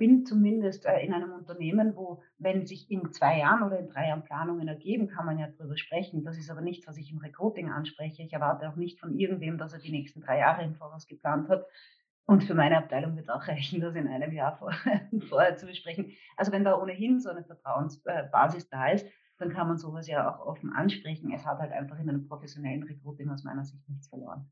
bin 0.00 0.26
zumindest 0.26 0.86
äh, 0.86 0.98
in 1.04 1.14
einem 1.14 1.32
Unternehmen, 1.32 1.94
wo, 1.94 2.20
wenn 2.38 2.66
sich 2.66 2.90
in 2.90 3.12
zwei 3.12 3.38
Jahren 3.38 3.62
oder 3.62 3.78
in 3.78 3.90
drei 3.90 4.08
Jahren 4.08 4.24
Planungen 4.24 4.66
ergeben, 4.66 5.06
kann 5.06 5.26
man 5.26 5.38
ja 5.38 5.46
darüber 5.56 5.76
sprechen. 5.76 6.24
Das 6.24 6.36
ist 6.36 6.50
aber 6.50 6.62
nichts, 6.62 6.88
was 6.88 6.96
ich 6.96 7.12
im 7.12 7.18
Recruiting 7.18 7.70
anspreche. 7.70 8.24
Ich 8.24 8.32
erwarte 8.32 8.68
auch 8.68 8.76
nicht 8.76 8.98
von 8.98 9.16
irgendwem, 9.16 9.56
dass 9.56 9.72
er 9.72 9.78
die 9.78 9.92
nächsten 9.92 10.20
drei 10.20 10.38
Jahre 10.38 10.64
im 10.64 10.74
Voraus 10.74 11.06
geplant 11.06 11.48
hat. 11.48 11.64
Und 12.30 12.44
für 12.44 12.54
meine 12.54 12.78
Abteilung 12.78 13.16
wird 13.16 13.28
auch 13.28 13.48
reichen, 13.48 13.80
das 13.80 13.96
in 13.96 14.06
einem 14.06 14.30
Jahr 14.30 14.56
vor, 14.56 14.72
vorher 15.28 15.56
zu 15.56 15.66
besprechen. 15.66 16.12
Also 16.36 16.52
wenn 16.52 16.62
da 16.62 16.80
ohnehin 16.80 17.18
so 17.18 17.28
eine 17.28 17.42
Vertrauensbasis 17.42 18.68
da 18.68 18.90
ist, 18.90 19.04
dann 19.38 19.52
kann 19.52 19.66
man 19.66 19.78
sowas 19.78 20.06
ja 20.06 20.32
auch 20.32 20.46
offen 20.46 20.72
ansprechen. 20.72 21.32
Es 21.32 21.44
hat 21.44 21.58
halt 21.58 21.72
einfach 21.72 21.98
in 21.98 22.08
einem 22.08 22.28
professionellen 22.28 22.84
Recruiting 22.84 23.30
aus 23.30 23.42
meiner 23.42 23.64
Sicht 23.64 23.82
nichts 23.88 24.06
verloren. 24.06 24.48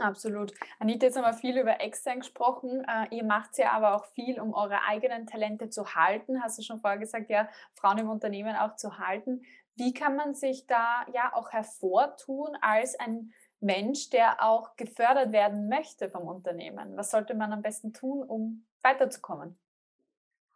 Absolut. 0.00 0.52
Anita, 0.80 1.06
jetzt 1.06 1.16
haben 1.16 1.24
wir 1.24 1.34
viel 1.34 1.56
über 1.56 1.80
extern 1.80 2.18
gesprochen. 2.18 2.84
Äh, 2.88 3.14
ihr 3.14 3.22
macht 3.22 3.58
ja 3.58 3.74
aber 3.74 3.94
auch 3.94 4.06
viel, 4.06 4.40
um 4.40 4.52
eure 4.52 4.82
eigenen 4.88 5.28
Talente 5.28 5.68
zu 5.68 5.94
halten. 5.94 6.42
Hast 6.42 6.58
du 6.58 6.62
schon 6.64 6.80
vorher 6.80 6.98
gesagt, 6.98 7.30
ja, 7.30 7.48
Frauen 7.74 7.98
im 7.98 8.10
Unternehmen 8.10 8.56
auch 8.56 8.74
zu 8.74 8.98
halten. 8.98 9.42
Wie 9.76 9.94
kann 9.94 10.16
man 10.16 10.34
sich 10.34 10.66
da 10.66 11.06
ja 11.14 11.32
auch 11.32 11.52
hervortun 11.52 12.56
als 12.60 12.98
ein 12.98 13.32
Mensch, 13.60 14.10
der 14.10 14.42
auch 14.42 14.76
gefördert 14.76 15.32
werden 15.32 15.68
möchte 15.68 16.08
vom 16.08 16.26
Unternehmen? 16.26 16.96
Was 16.96 17.10
sollte 17.10 17.34
man 17.34 17.52
am 17.52 17.62
besten 17.62 17.92
tun, 17.92 18.22
um 18.22 18.66
weiterzukommen? 18.82 19.58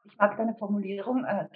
Ich 0.06 0.18
mag 0.18 0.36
deine 0.36 0.54
Formulierung, 0.54 1.24
äh, 1.24 1.48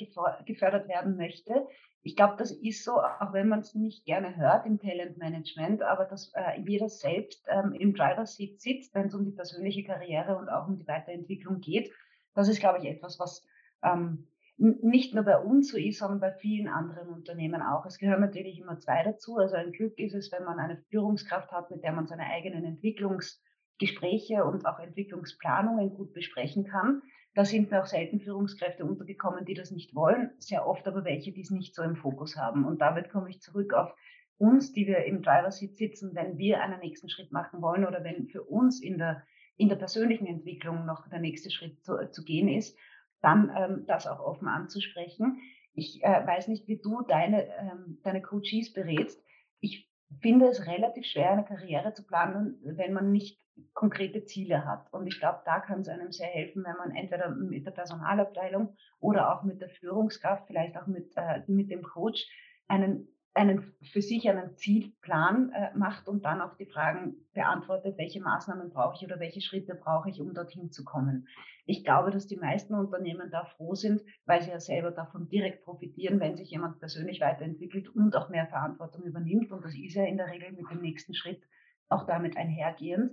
gefördert 0.45 0.89
werden 0.89 1.17
möchte. 1.17 1.67
Ich 2.03 2.17
glaube, 2.17 2.37
das 2.39 2.51
ist 2.51 2.85
so, 2.85 3.01
auch 3.01 3.33
wenn 3.33 3.49
man 3.49 3.61
es 3.61 3.75
nicht 3.75 4.07
gerne 4.07 4.37
hört 4.37 4.65
im 4.65 4.79
Talentmanagement, 4.79 5.83
aber 5.83 6.05
dass 6.07 6.33
äh, 6.35 6.61
jeder 6.61 6.89
selbst 6.89 7.45
ähm, 7.49 7.73
im 7.73 7.95
Driver 7.95 8.25
Seat 8.25 8.61
sitzt, 8.61 8.95
wenn 8.95 9.09
es 9.09 9.15
um 9.15 9.25
die 9.25 9.33
persönliche 9.33 9.85
Karriere 9.85 10.37
und 10.37 10.49
auch 10.49 10.69
um 10.69 10.77
die 10.77 10.89
Weiterentwicklung 10.89 11.61
geht. 11.61 11.93
Das 12.35 12.49
ist, 12.49 12.61
glaube 12.61 12.79
ich, 12.79 12.87
etwas, 12.87 13.19
was 13.19 13.47
ähm, 13.83 14.27
nicht 14.59 15.15
nur 15.15 15.25
bei 15.25 15.39
uns 15.39 15.71
so 15.71 15.79
ist, 15.79 16.01
sondern 16.01 16.19
bei 16.19 16.33
vielen 16.33 16.67
anderen 16.67 17.09
Unternehmen 17.09 17.63
auch. 17.63 17.87
Es 17.87 17.99
gehören 17.99 18.21
natürlich 18.21 18.59
immer 18.59 18.79
zwei 18.81 19.05
dazu. 19.05 19.37
Also 19.37 19.55
ein 19.55 19.71
Glück 19.71 19.97
ist 19.99 20.15
es, 20.15 20.33
wenn 20.33 20.45
man 20.45 20.59
eine 20.59 20.83
Führungskraft 20.91 21.53
hat, 21.53 21.71
mit 21.71 21.85
der 21.85 21.93
man 21.93 22.09
seine 22.09 22.25
eigenen 22.25 22.65
Entwicklungsgespräche 22.65 24.45
und 24.45 24.67
auch 24.67 24.81
Entwicklungsplanungen 24.81 25.95
gut 25.95 26.13
besprechen 26.13 26.65
kann. 26.65 27.03
Da 27.35 27.45
sind 27.45 27.71
mir 27.71 27.83
auch 27.83 27.87
selten 27.87 28.19
Führungskräfte 28.19 28.85
untergekommen, 28.85 29.45
die 29.45 29.55
das 29.55 29.71
nicht 29.71 29.95
wollen, 29.95 30.33
sehr 30.39 30.67
oft 30.67 30.89
aber 30.89 31.05
welche, 31.05 31.31
die 31.31 31.43
es 31.43 31.51
nicht 31.51 31.77
so 31.77 31.83
im 31.83 31.95
Fokus 31.95 32.37
haben. 32.37 32.65
Und 32.65 32.81
damit 32.81 33.11
komme 33.11 33.31
ich 33.31 33.41
zurück 33.41 33.73
auf 33.75 33.95
uns, 34.39 34.73
die 34.73 34.89
wir 34.89 35.05
im 35.05 35.23
Driver 35.23 35.53
Seat 35.53 35.77
sitzen, 35.77 36.17
wenn 36.17 36.37
wir 36.37 36.61
einen 36.63 36.81
nächsten 36.81 37.09
Schritt 37.09 37.31
machen 37.31 37.63
wollen 37.63 37.87
oder 37.87 38.03
wenn 38.03 38.27
für 38.27 38.43
uns 38.43 38.83
in 38.83 38.99
der, 38.99 39.23
in 39.57 39.69
der 39.69 39.77
persönlichen 39.77 40.27
Entwicklung 40.27 40.85
noch 40.85 41.09
der 41.09 41.21
nächste 41.21 41.51
Schritt 41.53 41.85
zu, 41.85 42.11
zu 42.11 42.25
gehen 42.25 42.49
ist 42.49 42.77
dann 43.21 43.51
ähm, 43.57 43.85
das 43.87 44.07
auch 44.07 44.21
offen 44.21 44.49
anzusprechen. 44.49 45.39
Ich 45.75 46.03
äh, 46.03 46.27
weiß 46.27 46.49
nicht, 46.49 46.67
wie 46.69 46.79
du 46.79 47.03
deine, 47.03 47.47
ähm, 47.57 47.99
deine 48.03 48.23
Coaches 48.23 48.73
berätst. 48.73 49.23
Ich 49.61 49.89
finde 50.21 50.47
es 50.49 50.67
relativ 50.67 51.07
schwer, 51.07 51.33
eine 51.33 51.45
Karriere 51.45 51.93
zu 51.93 52.07
planen, 52.07 52.59
wenn 52.63 52.93
man 52.93 53.13
nicht 53.13 53.41
konkrete 53.75 54.25
Ziele 54.25 54.65
hat. 54.65 54.93
Und 54.93 55.07
ich 55.07 55.19
glaube, 55.19 55.41
da 55.45 55.61
kann 55.61 55.81
es 55.81 55.89
einem 55.89 56.13
sehr 56.13 56.29
helfen, 56.29 56.65
wenn 56.65 56.77
man 56.77 56.97
entweder 56.97 57.31
mit 57.31 57.67
der 57.67 57.73
Personalabteilung 57.73 58.77
oder 59.01 59.35
auch 59.35 59.43
mit 59.43 59.61
der 59.61 59.69
Führungskraft, 59.69 60.47
vielleicht 60.47 60.77
auch 60.77 60.87
mit, 60.87 61.13
äh, 61.17 61.43
mit 61.47 61.71
dem 61.71 61.83
Coach, 61.83 62.27
einen 62.69 63.09
einen, 63.35 63.63
für 63.93 64.03
sich 64.03 64.29
einen 64.29 64.57
Zielplan 64.57 65.53
äh, 65.53 65.77
macht 65.77 66.09
und 66.09 66.25
dann 66.25 66.41
auch 66.41 66.57
die 66.57 66.67
Fragen 66.67 67.15
beantwortet, 67.35 67.97
welche 67.97 68.21
Maßnahmen 68.21 68.71
brauche 68.71 68.97
ich 68.97 69.05
oder 69.05 69.21
welche 69.21 69.41
Schritte 69.41 69.75
brauche 69.75 70.11
ich, 70.11 70.21
um 70.21 70.35
dorthin 70.35 70.73
zu 70.73 70.85
kommen. 70.85 71.29
Ich 71.65 71.85
glaube, 71.85 72.11
dass 72.11 72.27
die 72.27 72.37
meisten 72.37 72.75
Unternehmen 72.75 73.31
da 73.31 73.45
froh 73.45 73.75
sind, 73.75 74.03
weil 74.25 74.43
sie 74.43 74.51
ja 74.51 74.59
selber 74.59 74.91
davon 74.91 75.29
direkt 75.29 75.65
profitieren, 75.65 76.19
wenn 76.19 76.37
sich 76.37 76.51
jemand 76.51 76.81
persönlich 76.81 77.21
weiterentwickelt 77.21 77.89
und 77.95 78.17
auch 78.17 78.29
mehr 78.29 78.47
Verantwortung 78.47 79.05
übernimmt. 79.05 79.53
Und 79.53 79.65
das 79.65 79.75
ist 79.75 79.95
ja 79.95 80.05
in 80.05 80.17
der 80.17 80.29
Regel 80.29 80.53
mit 80.53 80.71
dem 80.71 80.81
nächsten 80.81 81.15
Schritt 81.15 81.43
auch 81.89 82.07
damit 82.07 82.37
einhergehend. 82.37 83.13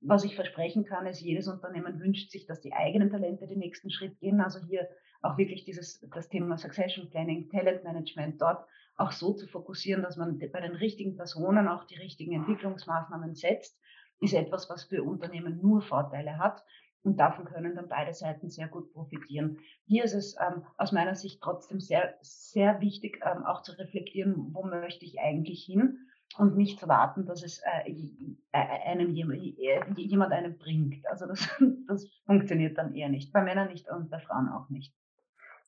Was 0.00 0.24
ich 0.24 0.34
versprechen 0.34 0.84
kann, 0.84 1.06
ist, 1.06 1.20
jedes 1.20 1.48
Unternehmen 1.48 1.98
wünscht 1.98 2.30
sich, 2.30 2.46
dass 2.46 2.60
die 2.60 2.74
eigenen 2.74 3.10
Talente 3.10 3.46
den 3.46 3.58
nächsten 3.58 3.90
Schritt 3.90 4.20
gehen. 4.20 4.40
Also 4.40 4.60
hier 4.60 4.86
auch 5.22 5.38
wirklich 5.38 5.64
dieses, 5.64 6.00
das 6.14 6.28
Thema 6.28 6.58
Succession 6.58 7.08
Planning, 7.08 7.48
Talent 7.48 7.82
Management 7.84 8.40
dort 8.40 8.66
auch 8.96 9.12
so 9.12 9.32
zu 9.32 9.46
fokussieren, 9.46 10.02
dass 10.02 10.16
man 10.16 10.38
bei 10.38 10.60
den 10.60 10.74
richtigen 10.74 11.16
Personen 11.16 11.68
auch 11.68 11.84
die 11.84 11.98
richtigen 11.98 12.32
Entwicklungsmaßnahmen 12.32 13.34
setzt, 13.34 13.78
ist 14.20 14.34
etwas, 14.34 14.70
was 14.70 14.84
für 14.84 15.02
Unternehmen 15.02 15.60
nur 15.60 15.82
Vorteile 15.82 16.38
hat. 16.38 16.64
und 17.02 17.18
davon 17.18 17.44
können 17.44 17.74
dann 17.74 17.88
beide 17.88 18.14
Seiten 18.14 18.48
sehr 18.48 18.66
gut 18.66 18.90
profitieren. 18.94 19.58
Hier 19.86 20.04
ist 20.04 20.14
es 20.14 20.36
ähm, 20.40 20.64
aus 20.78 20.90
meiner 20.90 21.14
Sicht 21.14 21.42
trotzdem 21.42 21.78
sehr, 21.78 22.14
sehr 22.22 22.80
wichtig, 22.80 23.20
ähm, 23.22 23.44
auch 23.44 23.60
zu 23.60 23.72
reflektieren, 23.72 24.54
wo 24.54 24.64
möchte 24.64 25.04
ich 25.04 25.20
eigentlich 25.20 25.64
hin 25.64 25.98
und 26.38 26.56
nicht 26.56 26.80
zu 26.80 26.88
warten, 26.88 27.26
dass 27.26 27.42
es 27.42 27.60
äh, 27.60 27.90
äh 28.52 28.58
einem 28.86 29.10
jemand 29.12 30.32
einem 30.32 30.56
bringt. 30.56 31.06
Also 31.06 31.26
das, 31.26 31.46
das 31.88 32.08
funktioniert 32.24 32.78
dann 32.78 32.94
eher 32.94 33.10
nicht. 33.10 33.32
Bei 33.32 33.42
Männern 33.42 33.68
nicht 33.68 33.88
und 33.90 34.08
bei 34.08 34.20
Frauen 34.20 34.48
auch 34.48 34.70
nicht. 34.70 34.94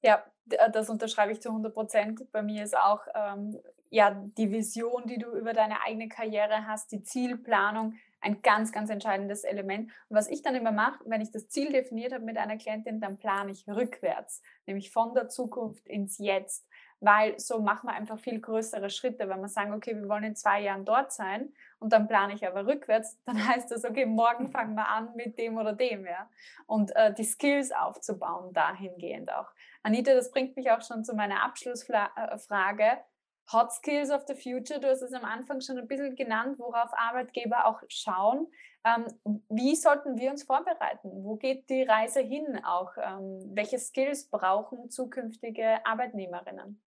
Ja, 0.03 0.25
äh, 0.51 0.71
das 0.71 0.91
unterschreibe 0.91 1.33
ich 1.33 1.41
zu 1.41 1.51
100 1.51 1.73
Prozent. 1.75 2.33
Bei 2.33 2.43
mir 2.43 2.65
ist 2.65 2.77
auch 2.77 3.03
ähm, 3.15 3.59
ja, 3.91 4.11
die 4.11 4.51
Vision, 4.51 5.07
die 5.07 5.19
du 5.19 5.31
über 5.31 5.53
deine 5.53 5.83
eigene 5.83 6.09
Karriere 6.09 6.67
hast, 6.67 6.93
die 6.93 7.03
Zielplanung, 7.03 7.95
ein 8.21 8.43
ganz, 8.43 8.73
ganz 8.73 8.91
entscheidendes 8.91 9.45
Element. 9.45 9.91
Und 10.09 10.17
was 10.17 10.29
ich 10.29 10.43
dann 10.43 10.55
immer 10.55 10.73
mache, 10.73 11.03
wenn 11.07 11.21
ich 11.21 11.31
das 11.31 11.49
Ziel 11.49 11.71
definiert 11.71 12.13
habe 12.13 12.25
mit 12.25 12.37
einer 12.39 12.57
Klientin, 12.57 13.01
dann 13.01 13.19
plane 13.19 13.53
ich 13.53 13.67
rückwärts, 13.69 14.43
nämlich 14.67 14.91
von 14.91 15.15
der 15.15 15.29
Zukunft 15.29 15.87
ins 15.87 16.19
Jetzt, 16.19 16.67
weil 17.01 17.39
so 17.39 17.61
machen 17.61 17.89
wir 17.89 17.95
einfach 17.95 18.19
viel 18.19 18.41
größere 18.41 18.91
Schritte. 18.91 19.29
Wenn 19.29 19.41
wir 19.41 19.49
sagen, 19.49 19.75
okay, 19.75 19.95
wir 19.95 20.09
wollen 20.09 20.25
in 20.25 20.37
zwei 20.37 20.63
Jahren 20.63 20.85
dort 20.85 21.13
sein 21.13 21.53
und 21.79 21.93
dann 21.93 22.09
plane 22.09 22.35
ich 22.35 22.47
aber 22.47 22.67
rückwärts, 22.67 23.19
dann 23.27 23.47
heißt 23.47 23.71
das, 23.71 23.85
okay, 23.85 24.07
morgen 24.07 24.49
fangen 24.49 24.75
wir 24.75 24.89
an 24.89 25.15
mit 25.15 25.39
dem 25.39 25.59
oder 25.59 25.73
dem, 25.73 26.07
ja. 26.07 26.29
Und 26.67 26.95
äh, 26.97 27.13
die 27.13 27.25
Skills 27.25 27.73
aufzubauen 27.73 28.53
dahingehend 28.53 29.33
auch. 29.33 29.51
Anita, 29.83 30.15
das 30.15 30.31
bringt 30.31 30.57
mich 30.57 30.71
auch 30.71 30.83
schon 30.83 31.05
zu 31.05 31.15
meiner 31.15 31.45
Abschlussfrage. 31.45 32.99
Hot 33.53 33.73
Skills 33.73 34.11
of 34.11 34.25
the 34.27 34.35
Future, 34.35 34.81
du 34.81 34.89
hast 34.89 35.03
es 35.03 35.13
am 35.13 35.25
Anfang 35.25 35.61
schon 35.61 35.79
ein 35.79 35.87
bisschen 35.87 36.17
genannt, 36.17 36.59
worauf 36.59 36.91
Arbeitgeber 36.93 37.67
auch 37.67 37.81
schauen. 37.89 38.49
Ähm, 38.85 39.07
wie 39.49 39.77
sollten 39.77 40.19
wir 40.19 40.31
uns 40.31 40.43
vorbereiten? 40.43 41.11
Wo 41.25 41.37
geht 41.37 41.71
die 41.71 41.83
Reise 41.85 42.21
hin 42.21 42.61
auch? 42.65 42.93
Ähm, 42.97 43.41
welche 43.55 43.79
Skills 43.79 44.29
brauchen 44.29 44.91
zukünftige 44.91 45.85
Arbeitnehmerinnen? 45.87 46.83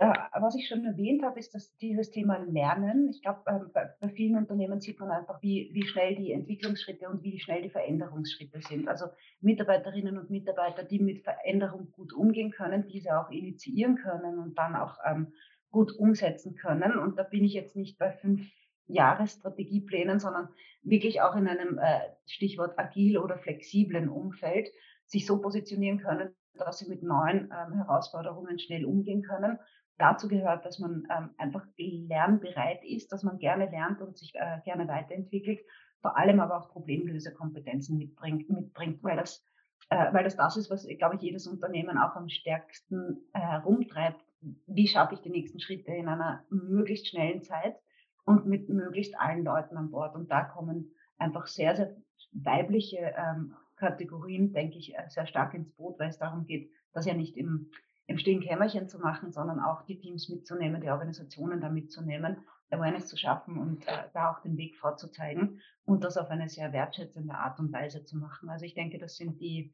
Ja, 0.00 0.28
was 0.40 0.56
ich 0.56 0.66
schon 0.66 0.84
erwähnt 0.84 1.22
habe, 1.22 1.38
ist 1.38 1.54
dass 1.54 1.76
dieses 1.76 2.10
Thema 2.10 2.38
Lernen. 2.38 3.08
Ich 3.10 3.22
glaube, 3.22 3.42
ähm, 3.46 3.70
bei, 3.72 4.08
vielen 4.08 4.36
Unternehmen 4.36 4.80
sieht 4.80 4.98
man 4.98 5.12
einfach, 5.12 5.40
wie, 5.40 5.70
wie 5.72 5.86
schnell 5.86 6.16
die 6.16 6.32
Entwicklungsschritte 6.32 7.08
und 7.08 7.22
wie 7.22 7.38
schnell 7.38 7.62
die 7.62 7.70
Veränderungsschritte 7.70 8.60
sind. 8.60 8.88
Also 8.88 9.06
Mitarbeiterinnen 9.40 10.18
und 10.18 10.30
Mitarbeiter, 10.30 10.82
die 10.82 10.98
mit 10.98 11.22
Veränderung 11.22 11.92
gut 11.92 12.12
umgehen 12.12 12.50
können, 12.50 12.88
diese 12.88 13.16
auch 13.16 13.30
initiieren 13.30 13.94
können 13.94 14.40
und 14.40 14.58
dann 14.58 14.74
auch 14.74 14.98
ähm, 15.06 15.32
gut 15.70 15.92
umsetzen 15.96 16.56
können. 16.56 16.98
Und 16.98 17.16
da 17.16 17.22
bin 17.22 17.44
ich 17.44 17.52
jetzt 17.52 17.76
nicht 17.76 17.96
bei 17.96 18.10
fünf 18.10 18.42
Jahresstrategieplänen, 18.86 20.18
sondern 20.18 20.48
wirklich 20.82 21.22
auch 21.22 21.36
in 21.36 21.46
einem 21.46 21.78
äh, 21.78 22.00
Stichwort 22.26 22.76
agil 22.80 23.16
oder 23.16 23.38
flexiblen 23.38 24.08
Umfeld 24.08 24.68
sich 25.06 25.24
so 25.24 25.40
positionieren 25.40 26.00
können, 26.00 26.34
dass 26.54 26.78
sie 26.78 26.88
mit 26.88 27.04
neuen 27.04 27.52
ähm, 27.52 27.74
Herausforderungen 27.74 28.58
schnell 28.58 28.84
umgehen 28.84 29.22
können 29.22 29.58
dazu 29.98 30.28
gehört, 30.28 30.64
dass 30.64 30.78
man 30.78 31.06
ähm, 31.10 31.30
einfach 31.38 31.64
lernbereit 31.76 32.84
ist, 32.84 33.12
dass 33.12 33.22
man 33.22 33.38
gerne 33.38 33.70
lernt 33.70 34.00
und 34.00 34.16
sich 34.16 34.34
äh, 34.34 34.60
gerne 34.64 34.88
weiterentwickelt, 34.88 35.60
vor 36.00 36.16
allem 36.16 36.40
aber 36.40 36.58
auch 36.58 36.70
Problemlösekompetenzen 36.70 37.96
mitbringt, 37.96 38.50
mitbringt 38.50 39.02
weil 39.02 39.16
das 39.16 39.44
äh, 39.90 40.12
weil 40.12 40.24
das 40.24 40.36
das 40.36 40.56
ist, 40.56 40.70
was, 40.70 40.86
glaube 40.98 41.16
ich, 41.16 41.22
jedes 41.22 41.46
Unternehmen 41.46 41.98
auch 41.98 42.16
am 42.16 42.28
stärksten 42.28 43.28
äh, 43.32 43.40
herumtreibt. 43.40 44.20
Wie 44.66 44.88
schaffe 44.88 45.14
ich 45.14 45.20
die 45.20 45.30
nächsten 45.30 45.60
Schritte 45.60 45.92
in 45.92 46.08
einer 46.08 46.44
möglichst 46.50 47.08
schnellen 47.08 47.42
Zeit 47.42 47.76
und 48.24 48.46
mit 48.46 48.68
möglichst 48.68 49.18
allen 49.18 49.44
Leuten 49.44 49.76
an 49.76 49.90
Bord? 49.90 50.14
Und 50.14 50.30
da 50.30 50.42
kommen 50.44 50.94
einfach 51.18 51.46
sehr, 51.46 51.76
sehr 51.76 51.96
weibliche 52.32 53.14
ähm, 53.16 53.54
Kategorien, 53.76 54.52
denke 54.52 54.78
ich, 54.78 54.94
äh, 54.94 55.08
sehr 55.08 55.26
stark 55.26 55.54
ins 55.54 55.72
Boot, 55.72 55.98
weil 55.98 56.08
es 56.08 56.18
darum 56.18 56.46
geht, 56.46 56.70
dass 56.92 57.06
ja 57.06 57.14
nicht 57.14 57.36
im 57.36 57.70
im 58.06 58.18
stillen 58.18 58.40
Kämmerchen 58.40 58.88
zu 58.88 58.98
machen, 58.98 59.32
sondern 59.32 59.60
auch 59.60 59.82
die 59.82 59.98
Teams 59.98 60.28
mitzunehmen, 60.28 60.80
die 60.80 60.90
Organisationen 60.90 61.60
da 61.60 61.68
mitzunehmen, 61.68 62.38
Awareness 62.70 63.06
zu 63.06 63.16
schaffen 63.16 63.58
und 63.58 63.86
äh, 63.86 64.04
da 64.12 64.32
auch 64.32 64.40
den 64.40 64.56
Weg 64.56 64.76
vorzuzeigen 64.76 65.60
und 65.84 66.04
das 66.04 66.16
auf 66.16 66.28
eine 66.28 66.48
sehr 66.48 66.72
wertschätzende 66.72 67.34
Art 67.34 67.58
und 67.60 67.72
Weise 67.72 68.04
zu 68.04 68.16
machen. 68.16 68.48
Also 68.48 68.64
ich 68.64 68.74
denke, 68.74 68.98
das 68.98 69.16
sind 69.16 69.40
die, 69.40 69.72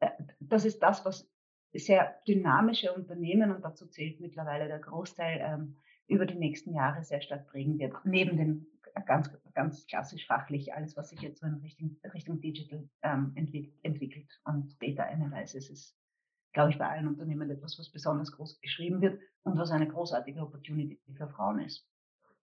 äh, 0.00 0.10
das 0.40 0.64
ist 0.64 0.82
das, 0.82 1.04
was 1.04 1.30
sehr 1.72 2.14
dynamische 2.26 2.92
Unternehmen 2.92 3.54
und 3.54 3.64
dazu 3.64 3.86
zählt 3.86 4.20
mittlerweile 4.20 4.68
der 4.68 4.78
Großteil 4.78 5.40
ähm, 5.40 5.76
über 6.06 6.26
die 6.26 6.34
nächsten 6.34 6.74
Jahre 6.74 7.02
sehr 7.04 7.20
stark 7.20 7.46
prägen 7.48 7.78
wird. 7.78 7.94
Neben 8.04 8.36
dem 8.36 8.66
ganz, 9.06 9.30
ganz 9.54 9.86
klassisch 9.86 10.26
fachlich, 10.26 10.74
alles, 10.74 10.96
was 10.96 11.10
sich 11.10 11.20
jetzt 11.20 11.40
so 11.40 11.46
in 11.46 11.54
Richtung, 11.54 11.96
Richtung 12.14 12.40
Digital 12.40 12.88
ähm, 13.02 13.32
entwickelt, 13.34 13.74
entwickelt 13.82 14.40
und 14.44 14.80
Data 14.82 15.04
Analysis 15.04 15.70
ist 15.70 15.96
glaube 16.52 16.70
ich, 16.70 16.78
bei 16.78 16.88
allen 16.88 17.08
Unternehmen 17.08 17.50
etwas, 17.50 17.78
was 17.78 17.90
besonders 17.90 18.32
groß 18.32 18.60
geschrieben 18.60 19.00
wird 19.00 19.20
und 19.42 19.58
was 19.58 19.70
eine 19.70 19.88
großartige 19.88 20.40
Opportunity 20.40 21.00
für 21.16 21.28
Frauen 21.28 21.60
ist. 21.60 21.86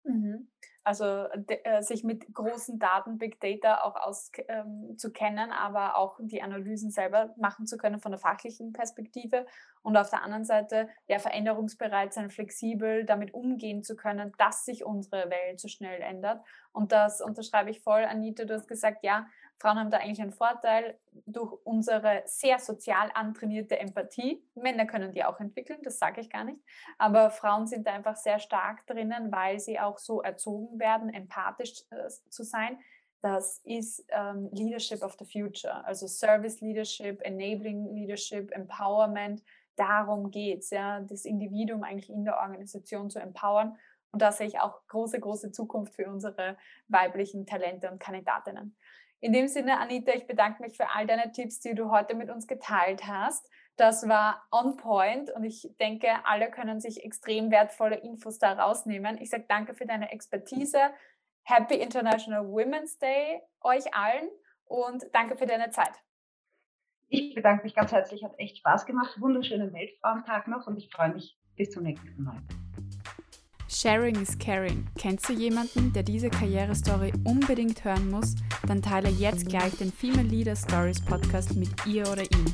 Mhm. 0.03 0.49
Also 0.85 1.05
äh, 1.05 1.81
sich 1.81 2.03
mit 2.03 2.33
großen 2.33 2.77
Daten, 2.77 3.17
Big 3.17 3.39
Data 3.39 3.83
auch 3.83 3.95
auszukennen, 3.95 5.49
ähm, 5.49 5.57
aber 5.57 5.95
auch 5.95 6.19
die 6.21 6.41
Analysen 6.41 6.91
selber 6.91 7.33
machen 7.37 7.65
zu 7.65 7.77
können 7.77 8.01
von 8.01 8.11
der 8.11 8.19
fachlichen 8.19 8.73
Perspektive 8.73 9.45
und 9.81 9.95
auf 9.95 10.09
der 10.09 10.23
anderen 10.23 10.43
Seite 10.43 10.89
ja 11.07 11.19
veränderungsbereit 11.19 12.13
sein, 12.13 12.29
flexibel 12.29 13.05
damit 13.05 13.33
umgehen 13.33 13.81
zu 13.81 13.95
können, 13.95 14.33
dass 14.37 14.65
sich 14.65 14.83
unsere 14.83 15.29
Welt 15.29 15.61
so 15.61 15.69
schnell 15.69 16.01
ändert. 16.01 16.41
Und 16.73 16.91
das 16.91 17.21
unterschreibe 17.21 17.69
ich 17.69 17.79
voll. 17.79 18.03
Anita, 18.03 18.43
du 18.43 18.53
hast 18.53 18.67
gesagt, 18.67 19.05
ja, 19.05 19.27
Frauen 19.59 19.79
haben 19.79 19.91
da 19.91 19.97
eigentlich 19.97 20.21
einen 20.21 20.31
Vorteil 20.31 20.99
durch 21.25 21.53
unsere 21.63 22.23
sehr 22.25 22.59
sozial 22.59 23.11
antrainierte 23.13 23.79
Empathie. 23.79 24.43
Männer 24.55 24.85
können 24.85 25.13
die 25.13 25.23
auch 25.23 25.39
entwickeln, 25.39 25.79
das 25.83 25.99
sage 25.99 26.21
ich 26.21 26.29
gar 26.29 26.43
nicht. 26.43 26.59
Aber 26.97 27.29
Frauen 27.29 27.65
sind 27.67 27.87
da 27.87 27.93
einfach 27.93 28.17
sehr 28.17 28.39
stark 28.39 28.85
drinnen, 28.87 29.31
weil 29.31 29.59
sie 29.59 29.79
auch 29.79 29.97
so 29.99 30.21
erzogen 30.21 30.79
werden, 30.79 31.13
empathisch 31.13 31.83
äh, 31.91 32.09
zu 32.29 32.43
sein. 32.43 32.77
Das 33.21 33.61
ist 33.63 34.05
ähm, 34.09 34.49
Leadership 34.51 35.01
of 35.01 35.15
the 35.17 35.25
Future, 35.25 35.85
also 35.85 36.07
Service 36.07 36.59
Leadership, 36.59 37.21
Enabling 37.21 37.95
Leadership, 37.95 38.51
Empowerment. 38.51 39.41
Darum 39.77 40.29
geht 40.29 40.59
es, 40.59 40.71
ja, 40.71 40.99
das 40.99 41.23
Individuum 41.23 41.83
eigentlich 41.83 42.09
in 42.09 42.25
der 42.25 42.37
Organisation 42.37 43.09
zu 43.09 43.19
empowern. 43.19 43.77
Und 44.11 44.21
da 44.21 44.31
sehe 44.31 44.47
ich 44.47 44.59
auch 44.59 44.85
große, 44.87 45.19
große 45.19 45.51
Zukunft 45.51 45.95
für 45.95 46.07
unsere 46.07 46.57
weiblichen 46.87 47.47
Talente 47.47 47.89
und 47.89 47.99
Kandidatinnen. 47.99 48.75
In 49.23 49.31
dem 49.31 49.47
Sinne, 49.47 49.79
Anita, 49.79 50.11
ich 50.11 50.27
bedanke 50.27 50.61
mich 50.61 50.75
für 50.75 50.89
all 50.93 51.07
deine 51.07 51.31
Tipps, 51.31 51.61
die 51.61 51.73
du 51.73 51.89
heute 51.91 52.13
mit 52.13 52.29
uns 52.29 52.45
geteilt 52.45 53.07
hast. 53.07 53.49
Das 53.77 54.09
war 54.09 54.45
on 54.51 54.75
point 54.75 55.31
und 55.31 55.45
ich 55.45 55.73
denke, 55.79 56.09
alle 56.25 56.51
können 56.51 56.81
sich 56.81 57.05
extrem 57.05 57.49
wertvolle 57.49 57.95
Infos 57.95 58.37
da 58.37 58.51
rausnehmen. 58.51 59.17
Ich 59.21 59.29
sage 59.29 59.45
danke 59.47 59.75
für 59.75 59.85
deine 59.85 60.11
Expertise. 60.11 60.77
Happy 61.43 61.75
International 61.75 62.45
Women's 62.45 62.99
Day 62.99 63.41
euch 63.61 63.95
allen 63.95 64.27
und 64.65 65.05
danke 65.13 65.37
für 65.37 65.45
deine 65.45 65.69
Zeit. 65.69 65.93
Ich 67.07 67.33
bedanke 67.33 67.63
mich 67.63 67.75
ganz 67.75 67.93
herzlich, 67.93 68.25
hat 68.25 68.37
echt 68.39 68.57
Spaß 68.57 68.85
gemacht. 68.85 69.21
Wunderschönen 69.21 69.71
Weltfrauentag 69.71 70.49
noch 70.49 70.67
und 70.67 70.75
ich 70.75 70.89
freue 70.89 71.13
mich 71.13 71.39
bis 71.55 71.71
zum 71.71 71.83
nächsten 71.83 72.21
Mal. 72.21 72.41
Sharing 73.73 74.21
is 74.21 74.37
Caring. 74.37 74.87
Kennst 74.99 75.27
du 75.27 75.33
jemanden, 75.33 75.91
der 75.93 76.03
diese 76.03 76.29
Karrierestory 76.29 77.11
unbedingt 77.23 77.83
hören 77.83 78.11
muss? 78.11 78.35
Dann 78.67 78.83
teile 78.83 79.09
jetzt 79.09 79.47
gleich 79.47 79.75
den 79.77 79.91
Female 79.91 80.27
Leader 80.27 80.55
Stories 80.55 81.01
Podcast 81.01 81.55
mit 81.55 81.69
ihr 81.87 82.03
oder 82.03 82.21
ihm. 82.21 82.45